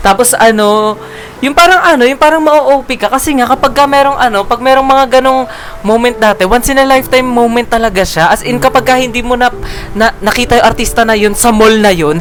[0.00, 0.96] tapos ano,
[1.38, 4.84] yung parang ano, yung parang ma-OP ka kasi nga kapag ka merong ano, pag merong
[4.84, 5.44] mga ganong
[5.80, 8.28] moment dati, once in a lifetime moment talaga siya.
[8.28, 9.52] As in kapag ka hindi mo na,
[9.92, 12.16] na nakita yung artista na yun sa mall na yun,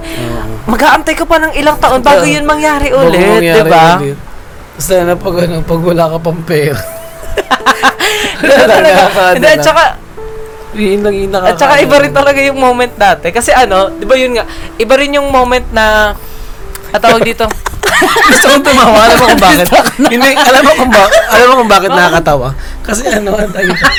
[0.70, 3.98] mag-aantay ka pa ng ilang taon bago yun mangyari ulit, di ba?
[4.78, 6.80] Basta na pag, ano, pag wala ka pang pera.
[9.36, 9.84] Hindi, at saka,
[10.78, 13.34] Yun lang yung At saka iba rin talaga yung moment dati.
[13.34, 14.46] Kasi ano, di ba yun nga,
[14.80, 16.16] iba rin yung moment na,
[16.94, 17.50] at tawag dito,
[18.32, 19.12] Gusto kong tumawa.
[19.12, 19.68] Alam mo kung bakit?
[20.00, 22.50] Hindi, alam mo kung bakit, alam mo kung bakit nakakatawa?
[22.86, 23.76] Kasi ano, ang dito.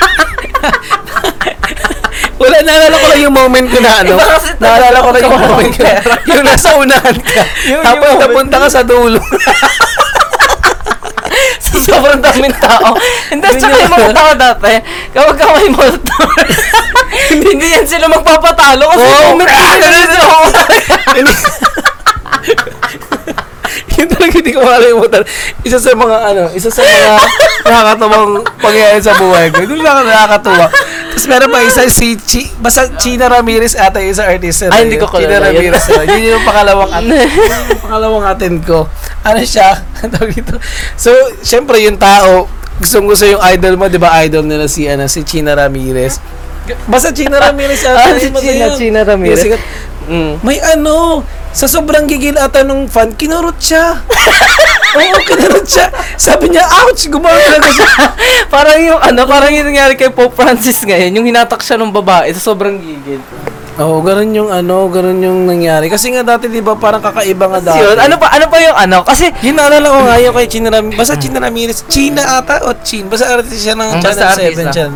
[2.40, 4.16] Wala, naalala ko lang yung moment ko na ano.
[4.16, 5.84] Iba kasi Naalala ko lang yung moment ko.
[6.32, 7.44] Yung nasa unahan ka.
[7.70, 9.20] Yung- Tapos yung napunta ka sa dulo.
[11.60, 12.96] sa sobrang daming tao.
[13.28, 13.84] Hindi, tsaka yun.
[13.84, 14.72] yung mga tao dati,
[15.12, 16.32] kapag ka may mall tour,
[17.28, 20.00] hindi yan sila magpapatalo kasi Oo, moment ah, sila.
[24.00, 25.20] Yun talaga hindi ko makalimutan.
[25.60, 27.20] Isa sa mga ano, isa sa mga
[27.68, 29.60] nakakatawang pangyayari sa buhay ko.
[29.68, 30.66] Doon lang nakakatuwa.
[31.20, 34.72] Tapos meron pa isa si Chi, basta China Ramirez ata yung isa artist.
[34.72, 35.52] Ay, hindi ko China yun.
[35.52, 35.84] Ramirez.
[35.92, 36.08] yun.
[36.08, 37.28] Yun yung pangalawang at yun
[37.76, 38.88] yung pangalawang atin ko.
[39.20, 39.84] Ano siya?
[40.00, 40.56] Ang tawag dito.
[40.96, 41.12] So,
[41.44, 42.48] syempre yung tao,
[42.80, 46.16] gustong gusto yung idol mo, di ba idol nila si, ano, si China Ramirez.
[46.86, 47.98] Basta China Ramirez ata.
[47.98, 48.76] Ah, si China-.
[48.76, 49.42] China Ramirez.
[49.42, 49.60] Sikat.
[50.10, 50.42] Mm.
[50.42, 54.02] May ano, sa sobrang gigil ata nung fan, kinurot siya.
[54.98, 55.86] Oo, kinurot siya.
[56.18, 57.88] Sabi niya, ouch, gumawa talaga siya.
[58.50, 62.34] parang yung ano, parang yung nangyari kay Pope Francis ngayon, yung hinatak siya ng babae
[62.34, 63.22] sa sobrang gigil.
[63.80, 65.88] Oo, ganun yung ano, ganun yung nangyari.
[65.88, 67.80] Kasi nga dati, di ba, parang kakaiba nga dati.
[67.80, 68.98] Yun, ano pa, ano pa yung ano?
[69.02, 70.98] Kasi, Yun, naalala ko nga yung kay China Ramirez.
[71.00, 71.78] Basta China Ramirez.
[71.88, 73.08] China ata o Chin.
[73.08, 74.70] Basta artist siya ng Mm, Channel basta 7 artista.
[74.70, 74.86] siya.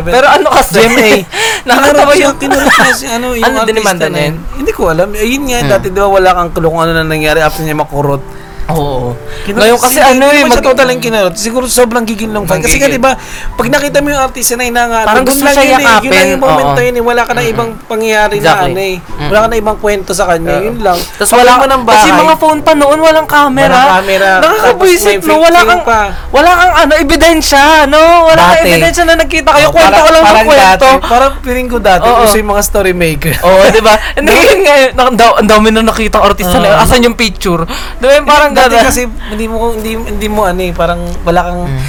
[0.00, 0.08] 7.
[0.08, 0.72] pero ano kasi?
[0.80, 1.10] GMA.
[1.68, 2.36] Nakakatawa yung...
[2.40, 4.34] Kinurot niya si ano, yung Ano, artista dinimanda na yun.
[4.56, 5.08] Hindi ko alam.
[5.12, 8.24] Ayun nga, dati di ba wala kang kung ano na nangyari after niya makurot.
[8.72, 9.14] Oo.
[9.42, 10.60] Kinurot- Ngayon kasi Hindi- ano eh, mag...
[10.60, 11.34] total ang kinurot.
[11.34, 12.60] Siguro sobrang gigil ng fan.
[12.60, 13.02] Kasi nga, di Gigil.
[13.02, 13.12] ba,
[13.54, 15.66] pag nakita mo yung artista na inanga, Parang gusto siya yun, eh.
[15.66, 16.28] Yun lang yakapin.
[16.28, 17.02] yung moment na yun eh.
[17.02, 18.60] Wala ka na ibang pangyayari Exactly.
[18.62, 18.96] na ano eh.
[19.22, 20.56] Wala ka na ibang kwento sa kanya.
[20.60, 20.98] Yun lang.
[21.16, 23.70] Tapos wala mo ng bahay, kasi mga phone pa noon walang camera.
[23.70, 24.30] Walang camera.
[24.40, 25.82] Nakakabwisit no, wala kang
[26.30, 28.00] wala kang ano ebidensya, no?
[28.26, 29.68] Wala kang ebidensya na nagkita kayo.
[29.70, 30.86] Kwento ko lang ng parang kwento.
[31.02, 33.34] Parang feeling ko dati, uso yung mga story maker.
[33.40, 33.94] Oo, di ba?
[34.16, 34.90] Hindi yun nga, yun.
[34.92, 37.64] Nak- daw- ang dami na nakita artista na, asan yung picture?
[37.96, 41.40] Di ba yung parang dati kasi hindi mo hindi hindi mo ano eh, parang wala
[41.42, 41.80] kang Mm.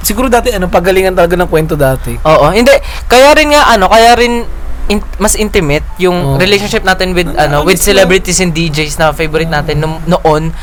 [0.00, 2.14] siguro dati ano pagalingan talaga ng kwento dati.
[2.16, 2.70] Oo, hindi.
[3.04, 4.46] Kaya rin nga, ano, kaya rin
[4.86, 6.38] in- mas intimate yung Oo.
[6.38, 7.90] relationship natin with ano with honest lang.
[7.98, 10.54] celebrities and DJs na favorite natin nung, noon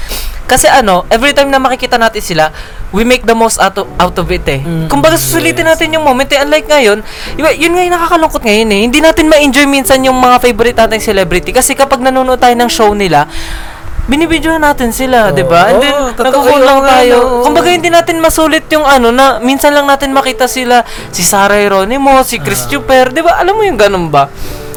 [0.43, 2.47] kasi ano every time na makikita natin sila
[2.89, 6.03] we make the most out of, out of it eh Mm, kumbaga susulitin natin yung
[6.03, 7.03] moment eh unlike ngayon
[7.35, 11.03] yun, yun nga yung nakakalungkot ngayon eh hindi natin ma-enjoy minsan yung mga favorite nating
[11.03, 13.27] celebrity kasi kapag nanonood tayo ng show nila
[14.05, 15.33] binibidyohan natin sila, Oo.
[15.33, 15.61] 'di ba?
[15.69, 17.15] And then Oo, totoo nagko-call yun lang nga, tayo.
[17.15, 17.43] no.
[17.43, 22.19] Kumbaga hindi natin masulit yung ano na minsan lang natin makita sila si Sarah Geronimo,
[22.21, 22.43] si Ah.
[22.43, 23.37] Chris Chuper, 'di ba?
[23.37, 24.27] Alam mo yung ganun ba?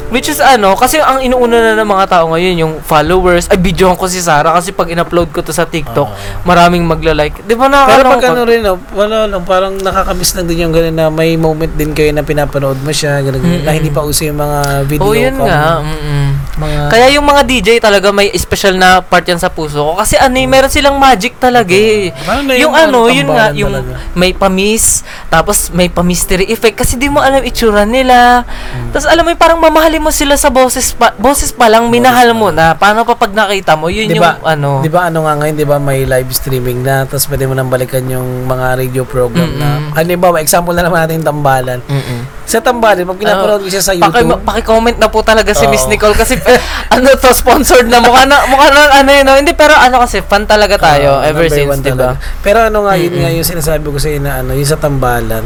[0.07, 3.51] Which is ano, kasi ang inuuna na ng mga tao ngayon yung followers.
[3.51, 6.07] Ay, videohan ko si Sarah kasi pag in-upload ko to sa TikTok,
[6.43, 7.43] maraming magla-like.
[7.43, 7.75] 'Di ba Pero
[8.07, 8.31] pag nakakalungkot?
[8.31, 11.91] ano rin, no, wala lang, parang nakakamiss lang din yung gano'n na may moment din
[11.91, 15.35] kayo na pinapanood mo siya, gano'n, na hindi pa uso yung mga video Oh, yun
[15.37, 15.83] nga.
[15.83, 16.46] mm-mm.
[16.57, 19.93] Mga, Kaya yung mga DJ talaga may special na part yan sa puso ko.
[19.93, 22.09] Kasi ano eh, meron silang magic talaga eh.
[22.57, 23.93] Yung yung ano, yun nga, yung talaga.
[24.17, 28.41] may pamis, tapos may pa-mystery effect kasi di mo alam itsura nila.
[28.43, 28.89] Hmm.
[28.89, 32.33] Tapos alam mo, yung parang mamahalin mo sila sa boses pa, boses pa lang, minahal
[32.33, 32.73] mo na.
[32.73, 34.81] Paano pa pag nakita mo, yun Di yung ano.
[34.81, 37.69] Di ba ano nga ngayon, di ba may live streaming na, tapos pwede mo nang
[37.69, 41.79] balikan yung mga radio program na, halimbawa, example na naman natin yung tambalan.
[41.85, 42.19] Mm-mm.
[42.47, 45.83] Sa tambalan, pag pinapanood ko siya sa Paki, YouTube, paki-comment na po talaga si Miss
[45.83, 45.91] Oo.
[45.91, 46.39] Nicole kasi
[46.93, 49.35] ano to sponsored na mukha na mukha na ano yun no?
[49.35, 52.15] hindi pero ano kasi fan talaga tayo Ah, ever since di ba.
[52.39, 55.43] Pero ano nga, yun nga yung sinasabi ko sa na ano, yung sa tambalan.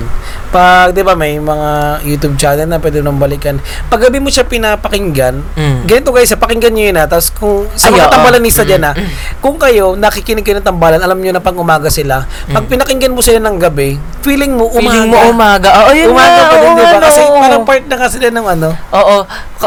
[0.49, 1.69] Pag, di ba, may mga
[2.03, 3.55] YouTube channel na pwede nang balikan.
[3.87, 5.85] Pag gabi mo siya pinapakinggan, Mm.
[5.85, 7.05] ganito guys, pakinggan nyo yun ha.
[7.05, 8.91] Tapos kung sa Ay, mga tambalanista dyan ha,
[9.39, 12.23] kung kayo nakikinig kayo ng tambalan, alam nyo na pang umaga sila.
[12.47, 14.81] Pag pinakinggan mo sila ng gabi, feeling mo umaga.
[14.81, 14.91] Mm.
[14.91, 15.69] Feeling mo umaga.
[15.79, 16.99] Oo, yun Umaga nga, pa din, di ba?
[17.01, 17.37] Kasi oo.
[17.37, 18.69] parang part na kasi din ng ano.
[18.91, 19.17] Oo.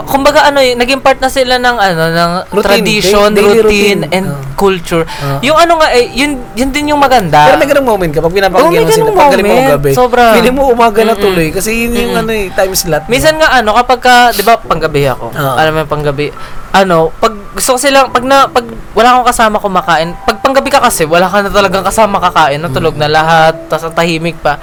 [0.03, 4.01] Kumbaga ano, yun, naging part na sila ng ano, ng Routine, tradition, day- routine, routine.
[4.11, 4.43] and Oo.
[4.55, 5.05] culture.
[5.05, 5.39] Oo.
[5.41, 7.47] Yung ano nga eh, yun, yun din yung maganda.
[7.47, 10.35] Pero may ganung moment ka, pag pinapakinggan mo sila, pag galing mo gabi, Sobra.
[10.35, 11.49] feeling mo umaga na tuloy.
[11.49, 13.07] Kasi yun yung ano eh, time slot.
[13.07, 15.31] Minsan nga ano, kapag ka, 'di ba, panggabi ako.
[15.31, 15.55] Oo.
[15.55, 16.27] Alam mo yung panggabi.
[16.75, 20.83] Ano, pag gusto ko silang pag na pag wala akong kasama kumakain, pag panggabi ka
[20.83, 24.59] kasi wala ka na talagang kasama kakain, natulog na lahat, tas ang tahimik pa.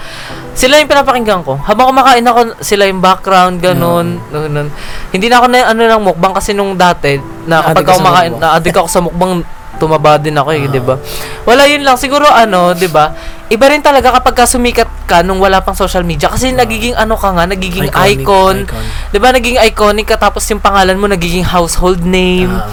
[0.52, 1.56] Sila yung pinapakinggan ko.
[1.64, 4.68] Habang kumakain ako, sila yung background, ganun, ganun.
[5.16, 8.32] Hindi na ako na ano lang mukbang kasi nung dati na kapag ka ako kumakain,
[8.36, 9.34] na-addict ako sa mukbang
[9.82, 11.02] tumaba din ako eh, 'di ba?
[11.50, 13.18] Wala yun lang siguro ano, 'di ba?
[13.50, 17.18] Iba rin talaga kapag ka sumikat ka nung wala pang social media kasi nagiging ano
[17.18, 18.56] ka nga, nagiging Iconic, icon.
[18.70, 18.86] icon.
[19.10, 22.54] 'Di ba naging iconic ka tapos yung pangalan mo nagiging household name.
[22.54, 22.70] Ah.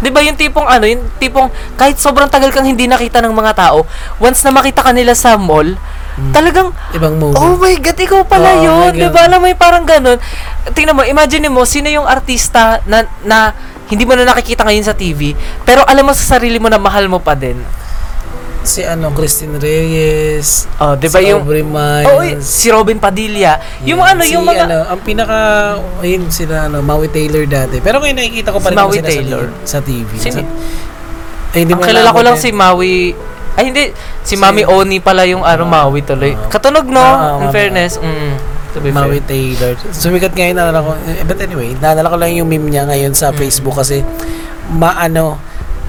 [0.00, 3.52] 'Di ba yung tipong ano, yung tipong kahit sobrang tagal kang hindi nakita ng mga
[3.52, 3.84] tao,
[4.16, 5.76] once na makita ka nila sa mall,
[6.32, 7.36] talagang Ibang moment.
[7.36, 8.90] Oh my God, ikaw pala Oh my yun.
[8.96, 9.12] Di God.
[9.12, 9.20] ba?
[9.28, 10.16] Alam mo, yung parang ganun.
[10.72, 13.52] Tingnan mo, imagine mo, sino yung artista na, na
[13.86, 17.06] hindi mo na nakikita ngayon sa TV, pero alam mo sa sarili mo na mahal
[17.06, 17.60] mo pa din.
[18.66, 20.66] si ano, Christine Reyes.
[20.82, 21.46] Oh, di ba si yung...
[21.46, 22.10] Aubrey Miles.
[22.10, 23.62] Oh, si Robin Padilla.
[23.86, 24.66] Yung ano, si, yung mga...
[24.66, 25.38] ano, ang pinaka,
[26.02, 27.78] ayun sila, ano, Maui Taylor dati.
[27.78, 29.46] Pero ngayon nakikita ko pa Si rin Maui sila Taylor.
[29.62, 30.10] sa, TV.
[30.18, 30.34] Sino?
[30.34, 30.42] Sa,
[31.54, 33.14] ay, hindi Ang mo kilala ko lang si Maui...
[33.56, 33.84] Ay, hindi.
[34.20, 36.36] Si Mami Oni pala yung ano, Maui tuloy.
[36.46, 37.00] Katunog, no?
[37.00, 37.52] Ah, In Mami.
[37.52, 37.96] fairness.
[37.96, 38.32] Mm,
[38.70, 39.26] to be Maui fair.
[39.26, 39.72] Taylor.
[39.90, 40.90] Sumikat ngayon, naalala ko.
[41.02, 43.36] eh, But anyway, naalala ko lang yung meme niya ngayon sa Mm.
[43.36, 44.04] Facebook kasi,
[44.68, 45.38] maano,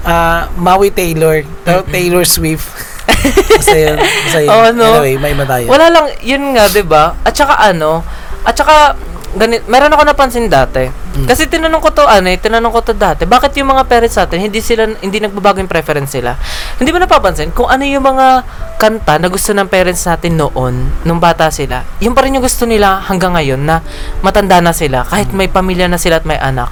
[0.00, 2.70] ah Maui Taylor, pero Taylor Swift.
[3.58, 3.96] Basta yun.
[3.98, 4.50] Basta yun.
[4.50, 4.84] Oh, no?
[4.96, 5.64] Anyway, may iba tayo.
[5.66, 7.16] Wala lang, yun nga, 'di ba?
[7.20, 8.04] At saka ano,
[8.42, 8.94] at saka
[9.36, 10.88] ganit, meron ako napansin dati.
[11.26, 14.38] Kasi tinanong ko to ano, eh, tinanong ko to dati, bakit yung mga parents natin
[14.38, 16.38] hindi sila hindi nagbabago yung preference sila?
[16.78, 18.46] Hindi ba napapansin kung ano yung mga
[18.78, 21.82] kanta na gusto ng parents natin noon, nung bata sila?
[21.98, 23.82] Yung pa rin yung gusto nila hanggang ngayon na
[24.22, 26.70] matanda na sila, kahit may pamilya na sila at may anak.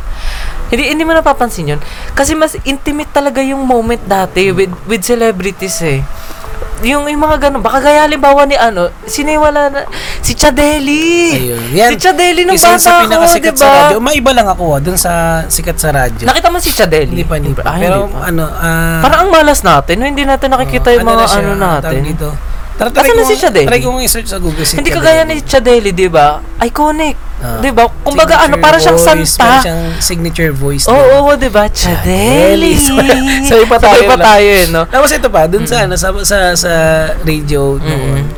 [0.71, 1.81] Hindi hindi mo napapansin yun.
[2.15, 6.03] Kasi mas intimate talaga yung moment dati with with celebrities eh.
[6.85, 9.81] Yung, yung mga ganun, baka gaya halimbawa ni ano, sino yung wala na,
[10.21, 11.33] si Chadeli.
[11.33, 11.63] Ayun.
[11.73, 11.91] Yan.
[11.93, 13.63] Si Chadeli nung Isa bata sa ko, pinakasikat diba?
[13.63, 13.97] sa radyo.
[14.03, 16.25] Maiba lang ako ah, dun sa sikat sa radyo.
[16.29, 17.13] Nakita mo si Chadeli?
[17.17, 17.63] Hindi pa, hindi pa.
[17.65, 18.29] Ay, Pero hindi pa.
[18.29, 19.01] ano, ah...
[19.01, 20.05] Parang ang malas natin, no?
[20.05, 22.01] hindi natin nakikita yung mga na siya, ano natin.
[22.05, 22.29] Dito.
[22.77, 23.65] Tara, Asan try na ko, si Chadeli?
[23.65, 26.45] Try ko nga i-search sa Google si Hindi kagaya ni Chadeli, di ba?
[26.61, 27.17] Iconic.
[27.37, 27.61] Ah.
[27.61, 27.85] di ba?
[28.05, 29.45] Kumbaga ano, Signature para siyang voice, santa.
[29.45, 30.85] Para siyang signature voice.
[30.89, 31.17] Oo, din.
[31.17, 31.65] oo, di ba?
[31.69, 32.73] Chadeli.
[32.77, 33.45] Chadeli.
[33.49, 34.27] Sabay pa tayo Sabay pa lang.
[34.29, 34.83] tayo, eh, no?
[34.89, 36.73] Tapos ito pa, dun sa, ano, sa, sa, sa
[37.25, 38.29] radio noon,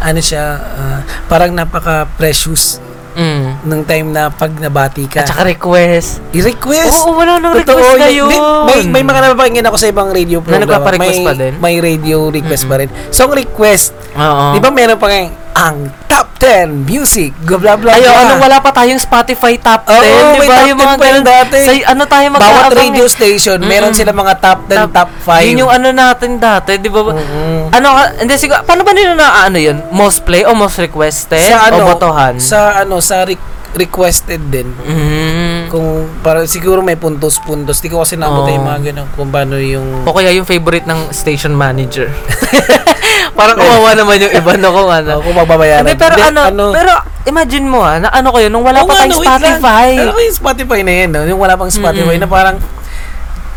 [0.00, 2.80] ano siya, ah, parang napaka-precious
[3.16, 3.45] Mm.
[3.64, 5.24] Nung time na pag nabati ka.
[5.24, 6.20] At saka request.
[6.34, 7.06] I-request.
[7.06, 8.28] Oo, wala nang Totoo, request yun.
[8.28, 8.64] ngayon.
[8.66, 10.66] May, may mga napapakinggan ako sa ibang radio program.
[10.66, 11.52] nagpapa-request may, pa din?
[11.62, 12.88] May radio request pa rin.
[13.08, 13.96] Song request.
[14.12, 14.52] Oo.
[14.52, 17.96] Di ba meron pa ngayon, ang top 10 music, blah blah blah.
[17.96, 18.28] Ay, blah.
[18.28, 20.04] anong wala pa tayong Spotify top 10, Oo,
[20.36, 20.54] di ba?
[20.54, 21.24] top Yung 10 mga ganun.
[21.24, 21.58] dati.
[21.58, 25.48] Sa, ano tayo mag Bawat radio station, meron sila mga top 10, top 5.
[25.48, 27.00] Yun yung ano natin dati, di ba?
[27.08, 27.72] Mm-mm.
[27.72, 29.80] Ano, ka- hindi siguro, paano ba nila na ano yun?
[29.90, 31.40] Most play o most requested?
[31.42, 32.36] sa ano, o botohan?
[32.36, 34.72] Sa ano, sa re- requested din.
[34.80, 35.68] Mm.
[35.68, 35.86] Kung
[36.20, 37.78] para siguro may puntos-puntos.
[37.78, 38.24] Di ko kasi Oo.
[38.24, 42.08] nakita yung mga ganun kung paano yung O kaya yung favorite ng station manager.
[43.36, 45.12] Parang kawawa naman yung iba no kung ano.
[45.12, 45.84] uh, kung mababayaran.
[45.84, 46.92] Hindi, pero Hindi, ano, pero
[47.26, 49.36] imagine mo ah, na ano ko yun, nung wala Oo pa tayong no, wait lang.
[49.36, 49.88] Spotify.
[50.08, 51.20] Mo yung Spotify na yun, no?
[51.28, 52.22] yung wala pang Spotify Mm.
[52.24, 52.56] na parang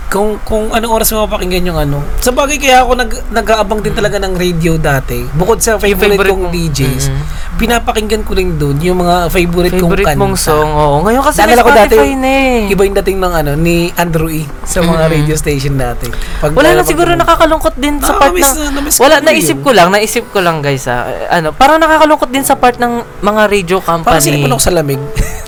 [0.09, 2.01] kung kung anong oras mo mapakinggan yung ano.
[2.17, 5.21] Sa bagay kaya ako nag nag-aabang din talaga ng radio dati.
[5.29, 7.21] Bukod sa favorite, favorite kong mong- DJs, Mm.
[7.55, 10.17] pinapakinggan ko rin doon yung mga favorite, Favorite kong kanta.
[10.17, 10.69] mong song.
[10.71, 10.97] Oo.
[11.03, 12.59] Ngayon kasi may Naalala ko dati, na eh.
[12.67, 15.13] Iba yung dating ng ano ni Andrew E sa mga Mm.
[15.13, 16.09] radio station dati.
[16.39, 19.23] Pag Wala na pag- siguro nakakalungkot din sa Ah, part na- ko Wala, yun.
[19.23, 21.05] naisip ko lang, naisip ko lang guys ah.
[21.29, 24.09] Ano, parang nakakalungkot din sa part ng mga radio company.
[24.09, 24.97] Parang sinipon ako sa lamig.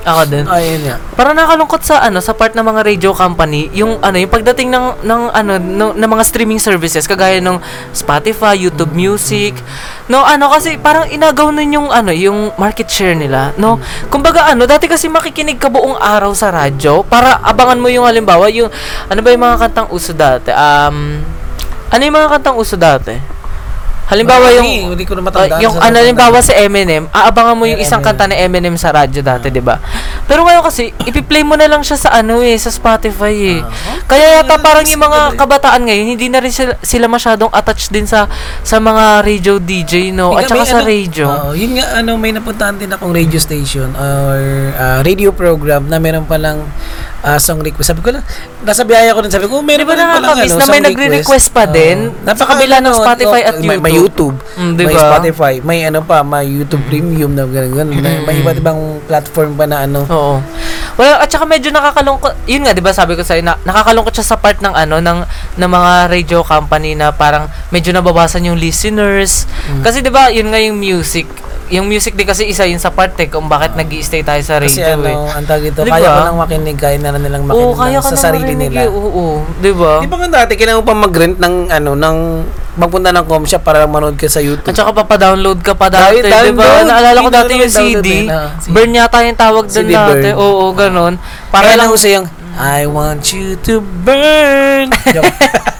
[0.02, 0.46] Ako din.
[0.52, 0.96] Ayun nga.
[1.14, 5.06] Parang nakakalungkot sa ano sa part ng mga radio company, yung ano, yung pagdating ng
[5.06, 7.58] ng ano no, ng mga streaming services kagaya ng
[7.96, 9.56] Spotify, YouTube Music.
[10.12, 13.80] No, ano kasi parang inagaw nun yung ano, yung market share nila, no.
[14.12, 18.52] Kumbaga ano, dati kasi makikinig ka buong araw sa radyo para abangan mo yung halimbawa
[18.52, 18.68] yung
[19.08, 20.52] ano ba yung mga kantang uso dati?
[20.52, 21.24] Um
[21.92, 23.41] ano yung mga kantang uso dati?
[24.12, 25.62] Halimbawa yung Marami, hindi ko na Uh, matandaan.
[25.64, 28.12] yung sa ano halimbawa si Eminem, aabangan mo yung Yeah, isang Eminem.
[28.12, 29.80] kanta ni Eminem sa radyo dati, 'di ba?
[30.28, 33.60] Pero ngayon kasi ipi-play mo na lang siya sa ano eh, sa Spotify eh.
[33.62, 33.72] Ah,
[34.06, 38.04] Kaya yata parang yung mga kabataan ngayon, hindi na rin sila, sila masyadong attached din
[38.04, 38.28] sa
[38.62, 41.26] sa mga radio DJ no at saka sa ano, radio.
[41.26, 44.36] oo, yun nga, ano, may napuntahan din akong radio station or
[44.76, 46.68] ah, radio program na meron palang
[47.22, 47.94] ah, song request.
[47.94, 48.24] Sabi ko lang,
[48.62, 51.48] nasa biyaya ko din, sabi ko, oh, meron pa rin palang ano, na may nagre-request
[51.50, 52.10] pa din?
[52.10, 52.34] Oo.
[52.34, 54.36] Sa kabila ng Spotify at may, may YouTube.
[54.36, 54.96] YouTube, Mm, di may?
[54.98, 57.96] Spotify, may ano pa, may YouTube Premium na gano'n, gano'n.
[57.96, 58.42] May, may Mm.
[58.44, 60.04] iba't ibang platform pa na ano.
[60.06, 60.36] Oo.
[60.94, 62.36] Well, at saka medyo nakakalungkot.
[62.46, 65.20] Yun nga, 'di ba, sabi ko sa na, nakakalungkot siya sa part ng ano ng
[65.56, 69.48] ng mga radio company na parang medyo nababasan yung listeners.
[69.72, 69.82] Mm.
[69.82, 71.26] Kasi 'di ba, yun nga yung music.
[71.72, 74.60] Yung music din kasi isa yun sa part eh, kung bakit nag stay tayo sa
[74.60, 75.16] radio Kasi eh.
[75.16, 77.78] ano, ang tawag ito, Di kaya ko lang makinig, kaya na lang nilang Oo, makinig
[77.78, 78.80] kaya ng- ka sa na sarili marinig nila.
[78.82, 79.24] eh, Oo,
[79.58, 79.94] 'di ba?
[79.98, 82.18] Di ba nga dati, kailangan mo pa mag-rent ng, ano, ng,
[82.74, 84.66] magpunta ng com shop para manood ka sa YouTube.
[84.66, 86.64] At saka papadownload ka pa dati, Dahil 'di ba?
[86.64, 86.88] download.
[86.88, 88.10] Naalala ko Hindi dati na yung download CD.
[88.10, 88.72] eh, ah, CD.
[88.72, 90.10] Burn yata yung tawag doon CD dati.
[90.26, 90.36] burn.
[90.38, 91.14] Oo, ganun.
[91.48, 94.92] Para lang lang uso yung, I want you to burn.
[95.10, 95.32] Joke.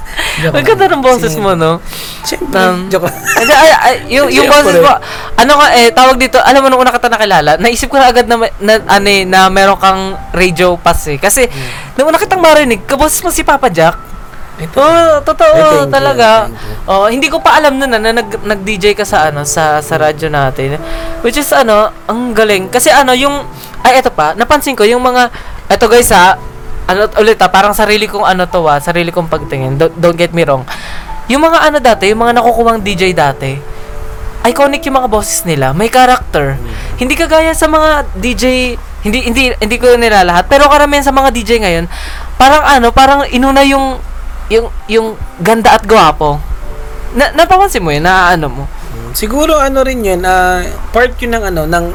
[0.42, 1.78] Joke Ang ganda ng boses mo, no?
[2.26, 3.18] Siyempre, Um, joke lang.
[3.42, 4.92] Hindi, ay, ay, yung, yung boses mo,
[5.38, 8.26] ano ka, eh, tawag dito, alam mo, nung una kita nakilala, naisip ko na agad
[8.26, 11.22] na, na, ano, eh, na meron kang radio pass eh.
[11.22, 11.46] Kasi,
[11.96, 14.12] nung una kitang marinig, kaboses mo si Papa Jack.
[14.62, 14.78] Ito.
[14.78, 16.46] Oo, totoo, talaga.
[16.86, 19.96] Oh, hindi ko pa alam noon na, na nag, nag-DJ ka sa ano sa sa
[19.98, 20.78] radyo natin.
[21.26, 23.42] Which is ano, ang galing kasi ano yung
[23.82, 25.34] ay eto pa, napansin ko yung mga
[25.66, 26.38] eto guys ha,
[26.92, 29.80] ano ulit ha, parang sarili kong ano to ha, sarili kong pagtingin.
[29.80, 30.68] Don't, don't get me wrong.
[31.32, 33.56] Yung mga ano dati, yung mga nakukuwang DJ dati,
[34.44, 36.60] iconic yung mga boses nila, may character.
[37.00, 38.76] Hindi kagaya sa mga DJ,
[39.08, 41.86] hindi hindi hindi ko nila lahat, pero karamihan sa mga DJ ngayon,
[42.36, 44.02] parang ano, parang inuna yung
[44.52, 45.08] yung yung
[45.40, 46.42] ganda at gwapo.
[47.16, 48.64] Na napapansin mo yun, na ano mo.
[49.16, 51.86] Siguro ano rin yun, ah, part yun ng ano, ng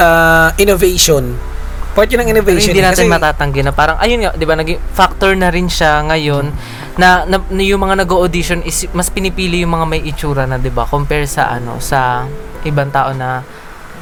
[0.00, 1.51] ah, innovation.
[1.92, 2.72] Part yun ng Pero innovation.
[2.72, 5.68] hindi eh, natin kasi- matatanggi na parang ayun nga, 'di ba, naging factor na rin
[5.68, 6.48] siya ngayon
[6.96, 10.72] na, na, na yung mga nag-audition is mas pinipili yung mga may itsura na 'di
[10.72, 12.24] ba compare sa ano sa
[12.64, 13.44] ibang tao na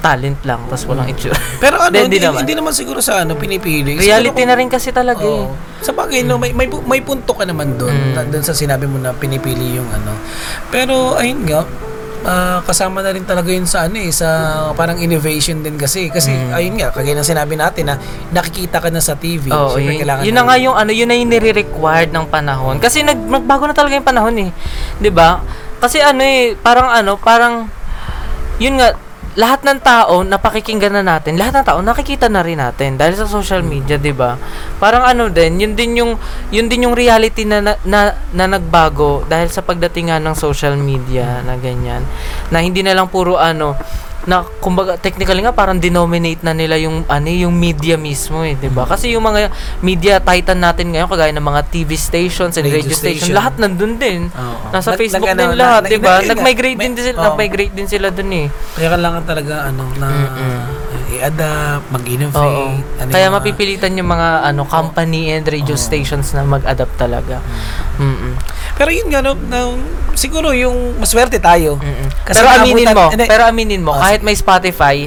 [0.01, 1.37] talent lang tapos walang itsura.
[1.61, 2.43] Pero ano, Hindi, naman.
[2.43, 4.01] hindi naman siguro sa ano, pinipili.
[4.01, 5.45] Reality Siguro na rin kasi talaga eh.
[5.45, 5.53] Oo.
[5.85, 8.17] Sa bagay, no, may, may, may punto ka naman doon.
[8.17, 8.33] Mm.
[8.33, 10.17] Doon sa sinabi mo na pinipili yung ano.
[10.73, 11.69] Pero, ayun nga,
[12.23, 14.29] ah, kasama na rin talaga yun sa ano eh, sa
[14.73, 16.09] parang innovation din kasi.
[16.09, 16.53] Kasi, Mm.
[16.53, 17.95] ayun nga, kagaya ng sinabi natin na
[18.31, 19.49] nakikita ka na sa TV.
[19.49, 22.77] Oo, yun, Siyempre, kailangan yun na nga yung ano, yun na yung nire-required ng panahon.
[22.77, 24.51] Kasi nag, nagbago na talaga yung panahon eh.
[24.99, 25.41] 'Di ba?
[25.81, 27.65] Kasi ano eh, parang ano, parang,
[28.57, 28.93] yun nga,
[29.41, 33.25] lahat ng tao napakikinggan na natin, lahat ng tao nakikita na rin natin dahil sa
[33.25, 34.37] social media, 'di ba?
[34.77, 36.13] Parang ano din, yun din yung
[36.53, 40.77] yun din yung reality na na, na, na nagbago dahil sa pagdating nga ng social
[40.77, 42.05] media na ganyan.
[42.53, 43.81] Na hindi na lang puro ano
[44.23, 48.69] na kumbaga technically nga parang denominate na nila yung ano yung media mismo eh, 'di
[48.69, 48.85] ba?
[48.85, 49.49] Kasi yung mga
[49.81, 53.35] media titan natin ngayon kagaya ng mga TV stations and radio, Radio station, station.
[53.35, 54.29] lahat nandun din.
[54.29, 54.69] Oo.
[54.71, 56.13] Nasa Nag- Facebook nag- din lahat, na- 'di ba?
[56.19, 57.25] nag- Nag-migrate din may- sila, oo.
[57.27, 58.47] nag-migrate din sila dun eh.
[58.77, 60.09] Kaya kailangan talaga ano na
[61.21, 62.41] i-adapt, mag-innovate.
[62.41, 62.81] Oo.
[62.97, 67.45] ano Kaya mga- mapipilitan yung mga ano company and radio stations na mag-adapt talaga.
[67.95, 68.35] Mm.
[68.75, 69.77] Pero yun nga, no, na,
[70.15, 71.77] siguro yung maswerte tayo.
[72.23, 73.25] Kasi Pero aminin naabutan- mo, hindi.
[73.29, 75.05] pero aminin mo, Oh, kahit may Spotify,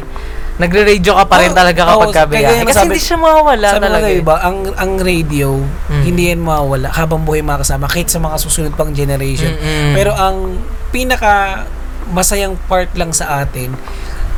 [0.54, 2.45] nagre-radio ka pa rin Oo, talaga kapag oo, kabiyahe.
[2.45, 3.97] kaya nga Kasi sabi- hindi siya mawawala Sabi talaga.
[3.99, 4.17] nga eh.
[4.21, 5.49] diba, ang, ang radio,
[5.89, 6.04] Mm.
[6.04, 9.49] hindi yan mawawala habang buhay makasama kahit sa mga susunod pang generation.
[9.52, 9.97] Mm-mm.
[9.97, 11.65] Pero ang pinaka
[12.06, 13.73] masayang part lang sa atin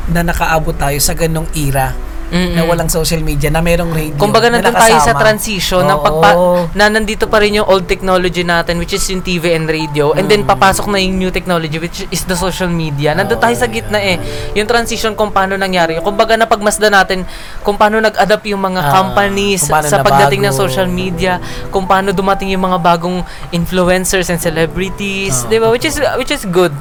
[0.07, 1.93] na nakaabot tayo sa ganong era
[2.25, 2.57] Mm-mm.
[2.57, 4.17] na walang social media, na merong radio.
[4.17, 6.01] Kumbaga na nandun tayo sa transition ng Oo.
[6.01, 6.29] pagpa
[6.73, 10.25] na nandito pa rin yung old technology natin which is yung TV and radio and
[10.25, 13.13] then papasok na yung new technology which is the social media.
[13.13, 14.17] Nandun tayo sa gitna eh.
[14.53, 16.01] Yung transition kung paano nangyari.
[16.01, 17.29] Kumbaga napagmasdan natin
[17.61, 20.65] kung paano nag-adapt yung mga Ah, companies kung paano sa pagdating ng nabago.
[20.65, 21.37] social media,
[21.69, 25.47] kung paano dumating yung mga bagong influencers and celebrities, Ah.
[25.47, 25.69] 'di ba?
[25.69, 26.73] Which is which is good.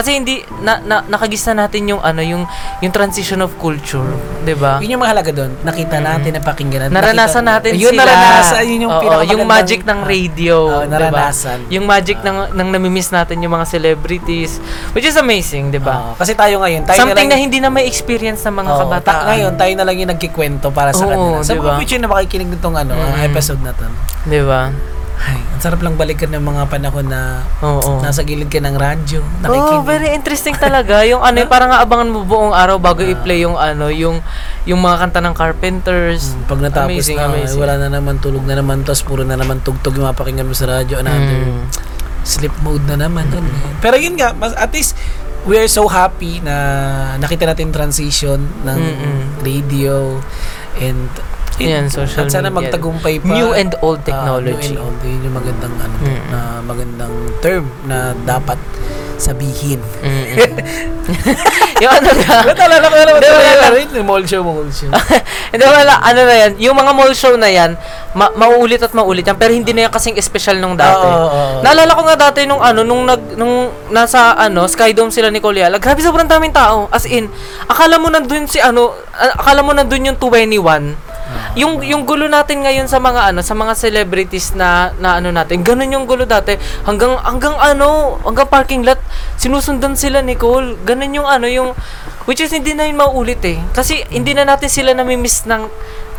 [0.00, 2.48] Kasi hindi na, na nakagista natin yung ano yung
[2.80, 4.08] yung transition of culture,
[4.40, 4.80] 'di ba?
[4.80, 5.52] Yun yung mahalaga doon.
[5.60, 6.96] Nakita natin, napakinggan natin.
[6.96, 8.02] Naranasan nakita- natin yun, sila.
[8.02, 8.62] naranasan.
[8.64, 10.56] Yun yung Oo, yung magic ng radio.
[10.80, 10.88] Diba?
[10.88, 11.58] naranasan.
[11.68, 14.56] Yung magic ng, ng namimiss natin yung mga celebrities.
[14.90, 16.00] Which is amazing, di ba?
[16.02, 18.70] Oo, kasi tayo ngayon, tayo Something na na, lang, hindi na may experience ng mga
[18.70, 19.04] Oo, kabataan.
[19.04, 21.36] ta- ngayon, tayo na lang yung nagkikwento para sa Oo, kanila.
[21.42, 21.64] Sa diba?
[21.66, 23.28] mga future na makikinig nitong ano, ang Mm.
[23.28, 23.84] episode na to.
[24.24, 24.72] Di ba?
[25.20, 28.00] Ay, ang sarap lang balikan ng mga panahon na Oo.
[28.00, 29.84] nasa gilid ka ng radyo, Oh, nakikinig.
[29.84, 31.04] very interesting talaga.
[31.04, 34.24] Yung ano, parang aabangan mo buong araw bago i-play yung ano, yung
[34.64, 36.32] yung mga kanta ng Carpenters.
[36.32, 37.60] Mm, Pag natapos Amazing, na, amazing.
[37.60, 40.64] wala na naman, tulog na naman, tapos puro na naman tugtog yung mapakinggan mo sa
[40.66, 41.68] radyo, another Mm.
[42.22, 43.28] sleep mode na naman.
[43.28, 43.52] ganyan.
[43.78, 44.96] Pero yun nga, mas, at least,
[45.42, 46.56] we are so happy na
[47.16, 49.20] nakita natin transition ng Mm-mm.
[49.40, 50.20] radio
[50.76, 51.08] and
[51.62, 52.72] Yan, social at sana media.
[52.72, 53.30] magtagumpay pa.
[53.30, 54.72] New and old Ah, technology.
[54.72, 54.98] new and old.
[55.02, 56.22] Yun yung magandang ano, Mm.
[56.26, 58.56] na magandang term na dapat
[59.16, 59.84] sabihin.
[60.00, 60.56] Mm-mm.
[61.82, 62.36] yung ano nga.
[62.42, 63.72] Natala ko naman wala lang.
[63.74, 63.88] rin.
[64.00, 64.88] Mall show, mall show.
[65.52, 67.76] Hindi wala, ano na yan, yung mga mall show na yan,
[68.12, 71.02] ma- mauulit at maulit yan, pero hindi na yan kasing espesyal nung dati.
[71.02, 71.60] Oo, oo, oo.
[71.60, 73.54] Naalala ko nga dati nung ano, nung nag, nung
[73.90, 76.86] nasa ano, Skydome sila ni Kuya, grabe sobrang daming tao.
[76.88, 77.26] As in,
[77.66, 81.09] akala mo nandun si ano, akala mo nandun yung 21.
[81.52, 85.60] Yung yung gulo natin ngayon sa mga ano, sa mga celebrities na na ano natin.
[85.60, 86.54] Ganun yung gulo dati.
[86.82, 89.02] Hanggang hanggang ano, hanggang parking lot
[89.34, 90.78] sinusundan sila Nicole.
[90.80, 91.74] Ganun yung ano, yung
[92.24, 93.58] which is hindi na yun maulit eh.
[93.70, 95.66] Kasi hindi na natin sila namimiss ng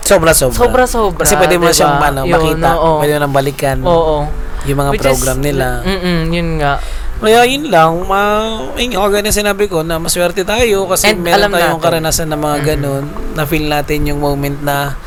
[0.01, 0.57] Sobra-sobra.
[0.57, 1.77] Sobra-sobra, Kasi pwede mo diba?
[1.77, 2.69] siyang ano, Yun, makita.
[2.73, 2.99] oo.
[2.99, 3.77] Pwede mo nang balikan.
[3.85, 4.25] Oo.
[4.65, 5.85] Yung mga Which is- program nila.
[5.85, 6.81] Mm-mm, yun nga.
[7.21, 11.53] Kaya yun lang, ma, yun, kagaya na sinabi ko na maswerte tayo kasi And meron
[11.53, 11.85] tayong natin.
[11.85, 14.97] karanasan na mga ganun, na feel natin yung moment na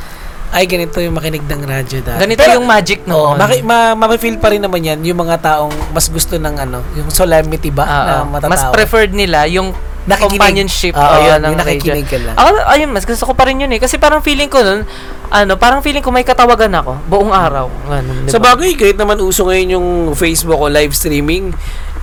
[0.55, 2.15] ay ganito yung makinig ng radyo dati.
[2.17, 3.37] Ganito Pero, yung magic Oo, noon.
[3.37, 7.11] maki, ma, maki-feel pa rin naman yan yung mga taong mas gusto ng ano, yung
[7.11, 8.23] solemnity ba Ah, na ah.
[8.23, 8.49] matatawa.
[8.49, 10.31] mas preferred nila yung Nakikinig.
[10.31, 12.13] companionship Oo, oo, yun, ng yung nakikinig radio.
[12.13, 12.35] ka lang.
[12.37, 13.81] Ako, ayun, mas gusto ko pa rin yun eh.
[13.81, 14.87] Kasi parang feeling ko nun,
[15.27, 17.67] ano, parang feeling ko may katawagan ako buong araw.
[17.83, 18.53] Ganun, di Sa ba?
[18.53, 21.51] bagay, kahit naman uso ngayon yung Facebook o live streaming,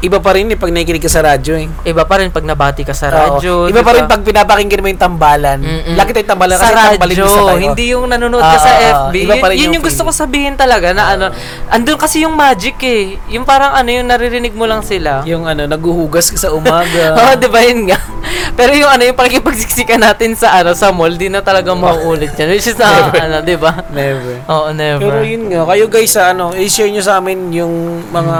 [0.02, 1.66] iba pa rin eh pag nakikinig ka sa radyo eh.
[1.86, 3.14] Iba pa rin pag nabati ka sa Oo.
[3.38, 3.52] radyo.
[3.70, 5.58] Iba di pa rin pag pinapakinggan mo yung tambalan.
[5.62, 5.94] Mm-mm.
[5.94, 7.60] Laki tayong tambalan sa kasi tambalin radyo, mo sa tayo.
[7.62, 9.14] hindi yung nanonood ka Ah, sa ah, FB.
[9.16, 11.26] iba yun, yun yung yung gusto ko sabihin talaga na ano,
[11.70, 13.14] andun kasi yung magic eh.
[13.30, 15.22] Yung parang ano yung naririnig mo lang sila.
[15.22, 17.14] Yung ano, naguhugas ka sa umaga.
[17.22, 17.98] Oo, di ba yun nga?
[18.58, 22.48] Pero yung ano, yung pakikipagsiksikan natin sa ano, sa mall, di na talaga mauulit yan.
[22.48, 23.84] Which is na, ano, di ba?
[23.88, 24.34] Never.
[24.46, 25.00] Oo, never.
[25.00, 27.74] Pero yun nga, kayo guys, sa ano, i-share nyo sa amin yung
[28.08, 28.36] mga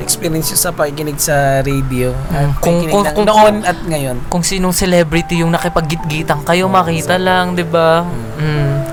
[0.00, 2.12] experience nyo sa pakikinig sa radio.
[2.28, 2.52] At Mm.
[2.60, 4.16] Kung- kung- ng kung- noon at ngayon.
[4.28, 8.04] kung sinong celebrity yung nakipaggitgitan kayo, makita lang, di ba?
[8.36, 8.84] Mm.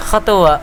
[0.00, 0.58] Kakatuwa.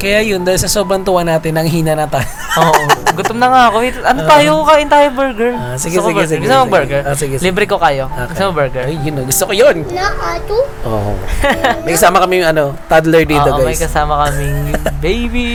[0.00, 2.24] Kaya yun, dahil sa sobrang tuwa natin, ang hina na tayo.
[2.56, 2.82] Oo.
[3.12, 3.76] Gutom na nga ako.
[3.84, 4.64] Wait, ano tayo?
[4.64, 5.52] Kain tayo burger.
[5.52, 6.30] Ah, sige, Gusto ko sige, burger.
[6.30, 6.72] sige, Gusto mo sige.
[6.72, 7.00] burger?
[7.04, 7.44] Ah, sige, sige.
[7.44, 8.04] Libre ko kayo.
[8.08, 8.26] Okay.
[8.32, 8.82] Gusto mo burger?
[8.88, 9.76] Ay, yun, oh, gusto ko yun.
[9.86, 10.56] Nakato?
[10.88, 11.12] Oo.
[11.84, 13.84] May kasama kami yung ano, toddler dito Oo, may guys.
[13.84, 15.48] kasama kaming baby.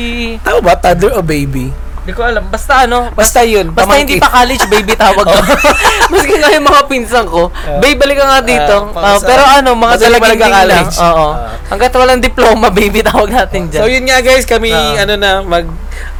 [0.45, 1.73] Tama ba, toddler o baby?
[2.05, 2.45] Di ko alam.
[2.47, 3.69] Basta ano, Basta yun.
[3.69, 5.39] Basta hindi pa college, baby tawag ko.
[6.07, 8.75] Maski nga yung mga pinsan ko, babe, balik ka nga dito.
[8.93, 10.53] Ah, Ah, pero ano, mga dalaginding lang.
[10.53, 10.95] nagka-college.
[11.01, 11.27] Oo.
[11.27, 11.33] Ah.
[11.65, 13.81] Hanggat walang diploma, baby tawag natin dyan.
[13.81, 15.01] So yun nga guys, kami Ah.
[15.01, 15.65] ano na mag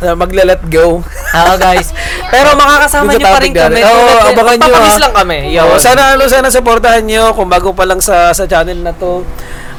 [0.02, 1.06] uh, magla-let go.
[1.38, 1.94] Oo, guys.
[2.28, 3.80] Pero makakasama niyo pa rin kami.
[3.80, 5.02] Oo, Tulad- abangan nyo, magpapamis ah.
[5.06, 5.38] lang kami.
[5.52, 9.22] Yo, sana ano sana supportahan niyo kung bago pa lang sa sa channel na to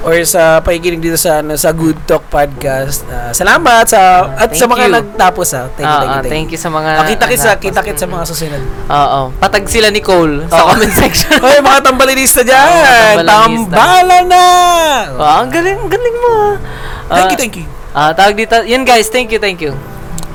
[0.05, 3.07] or sa pakikinig dito sa ano, sa Good Talk podcast.
[3.09, 4.95] Ah, salamat sa at sa mga you.
[5.01, 5.67] nagtapos ah.
[5.73, 6.31] Thank you, thank you.
[6.31, 6.90] thank you sa mga...
[7.01, 7.65] Ah, kita-kits sa natapos.
[7.71, 8.63] kita-kits sa mga susunod.
[8.87, 9.21] Oo.
[9.38, 11.38] Patag sila ni Cole sa comment section.
[11.40, 12.71] Hoy, mga tambalinista diyan.
[13.17, 13.73] Tambalanista.
[13.73, 14.44] Tambala na.
[15.17, 16.33] Ah, ang galing, ang galing mo.
[17.09, 17.17] ah.
[17.17, 17.67] Thank you, Ah, thank you.
[17.97, 18.57] Ah, tawag dito.
[18.63, 19.73] Yun guys, thank you, thank you.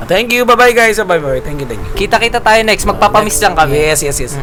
[0.02, 0.42] Thank you.
[0.42, 0.98] Bye-bye guys.
[0.98, 1.46] Bye-bye.
[1.46, 1.92] Thank you, thank you.
[1.94, 2.82] Kita-kita tayo next.
[2.84, 3.78] Magpapamis lang kami.
[3.78, 4.34] Yes, yes, yes.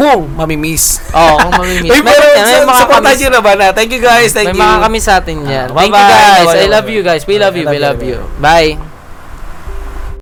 [0.00, 0.96] Kung mamimiss.
[1.12, 1.92] Oo, kung mamimiss.
[1.92, 3.68] Uy, Meron yan, may mga supportan nyo naman ha.
[3.76, 4.32] Thank you guys.
[4.32, 4.64] Thank May you.
[4.64, 5.68] mga kami sa atin yan.
[5.68, 6.48] Ah, Thank you guys.
[6.56, 7.22] I love you guys.
[7.28, 7.68] We love you.
[7.68, 8.24] We love you.
[8.40, 8.89] Bye.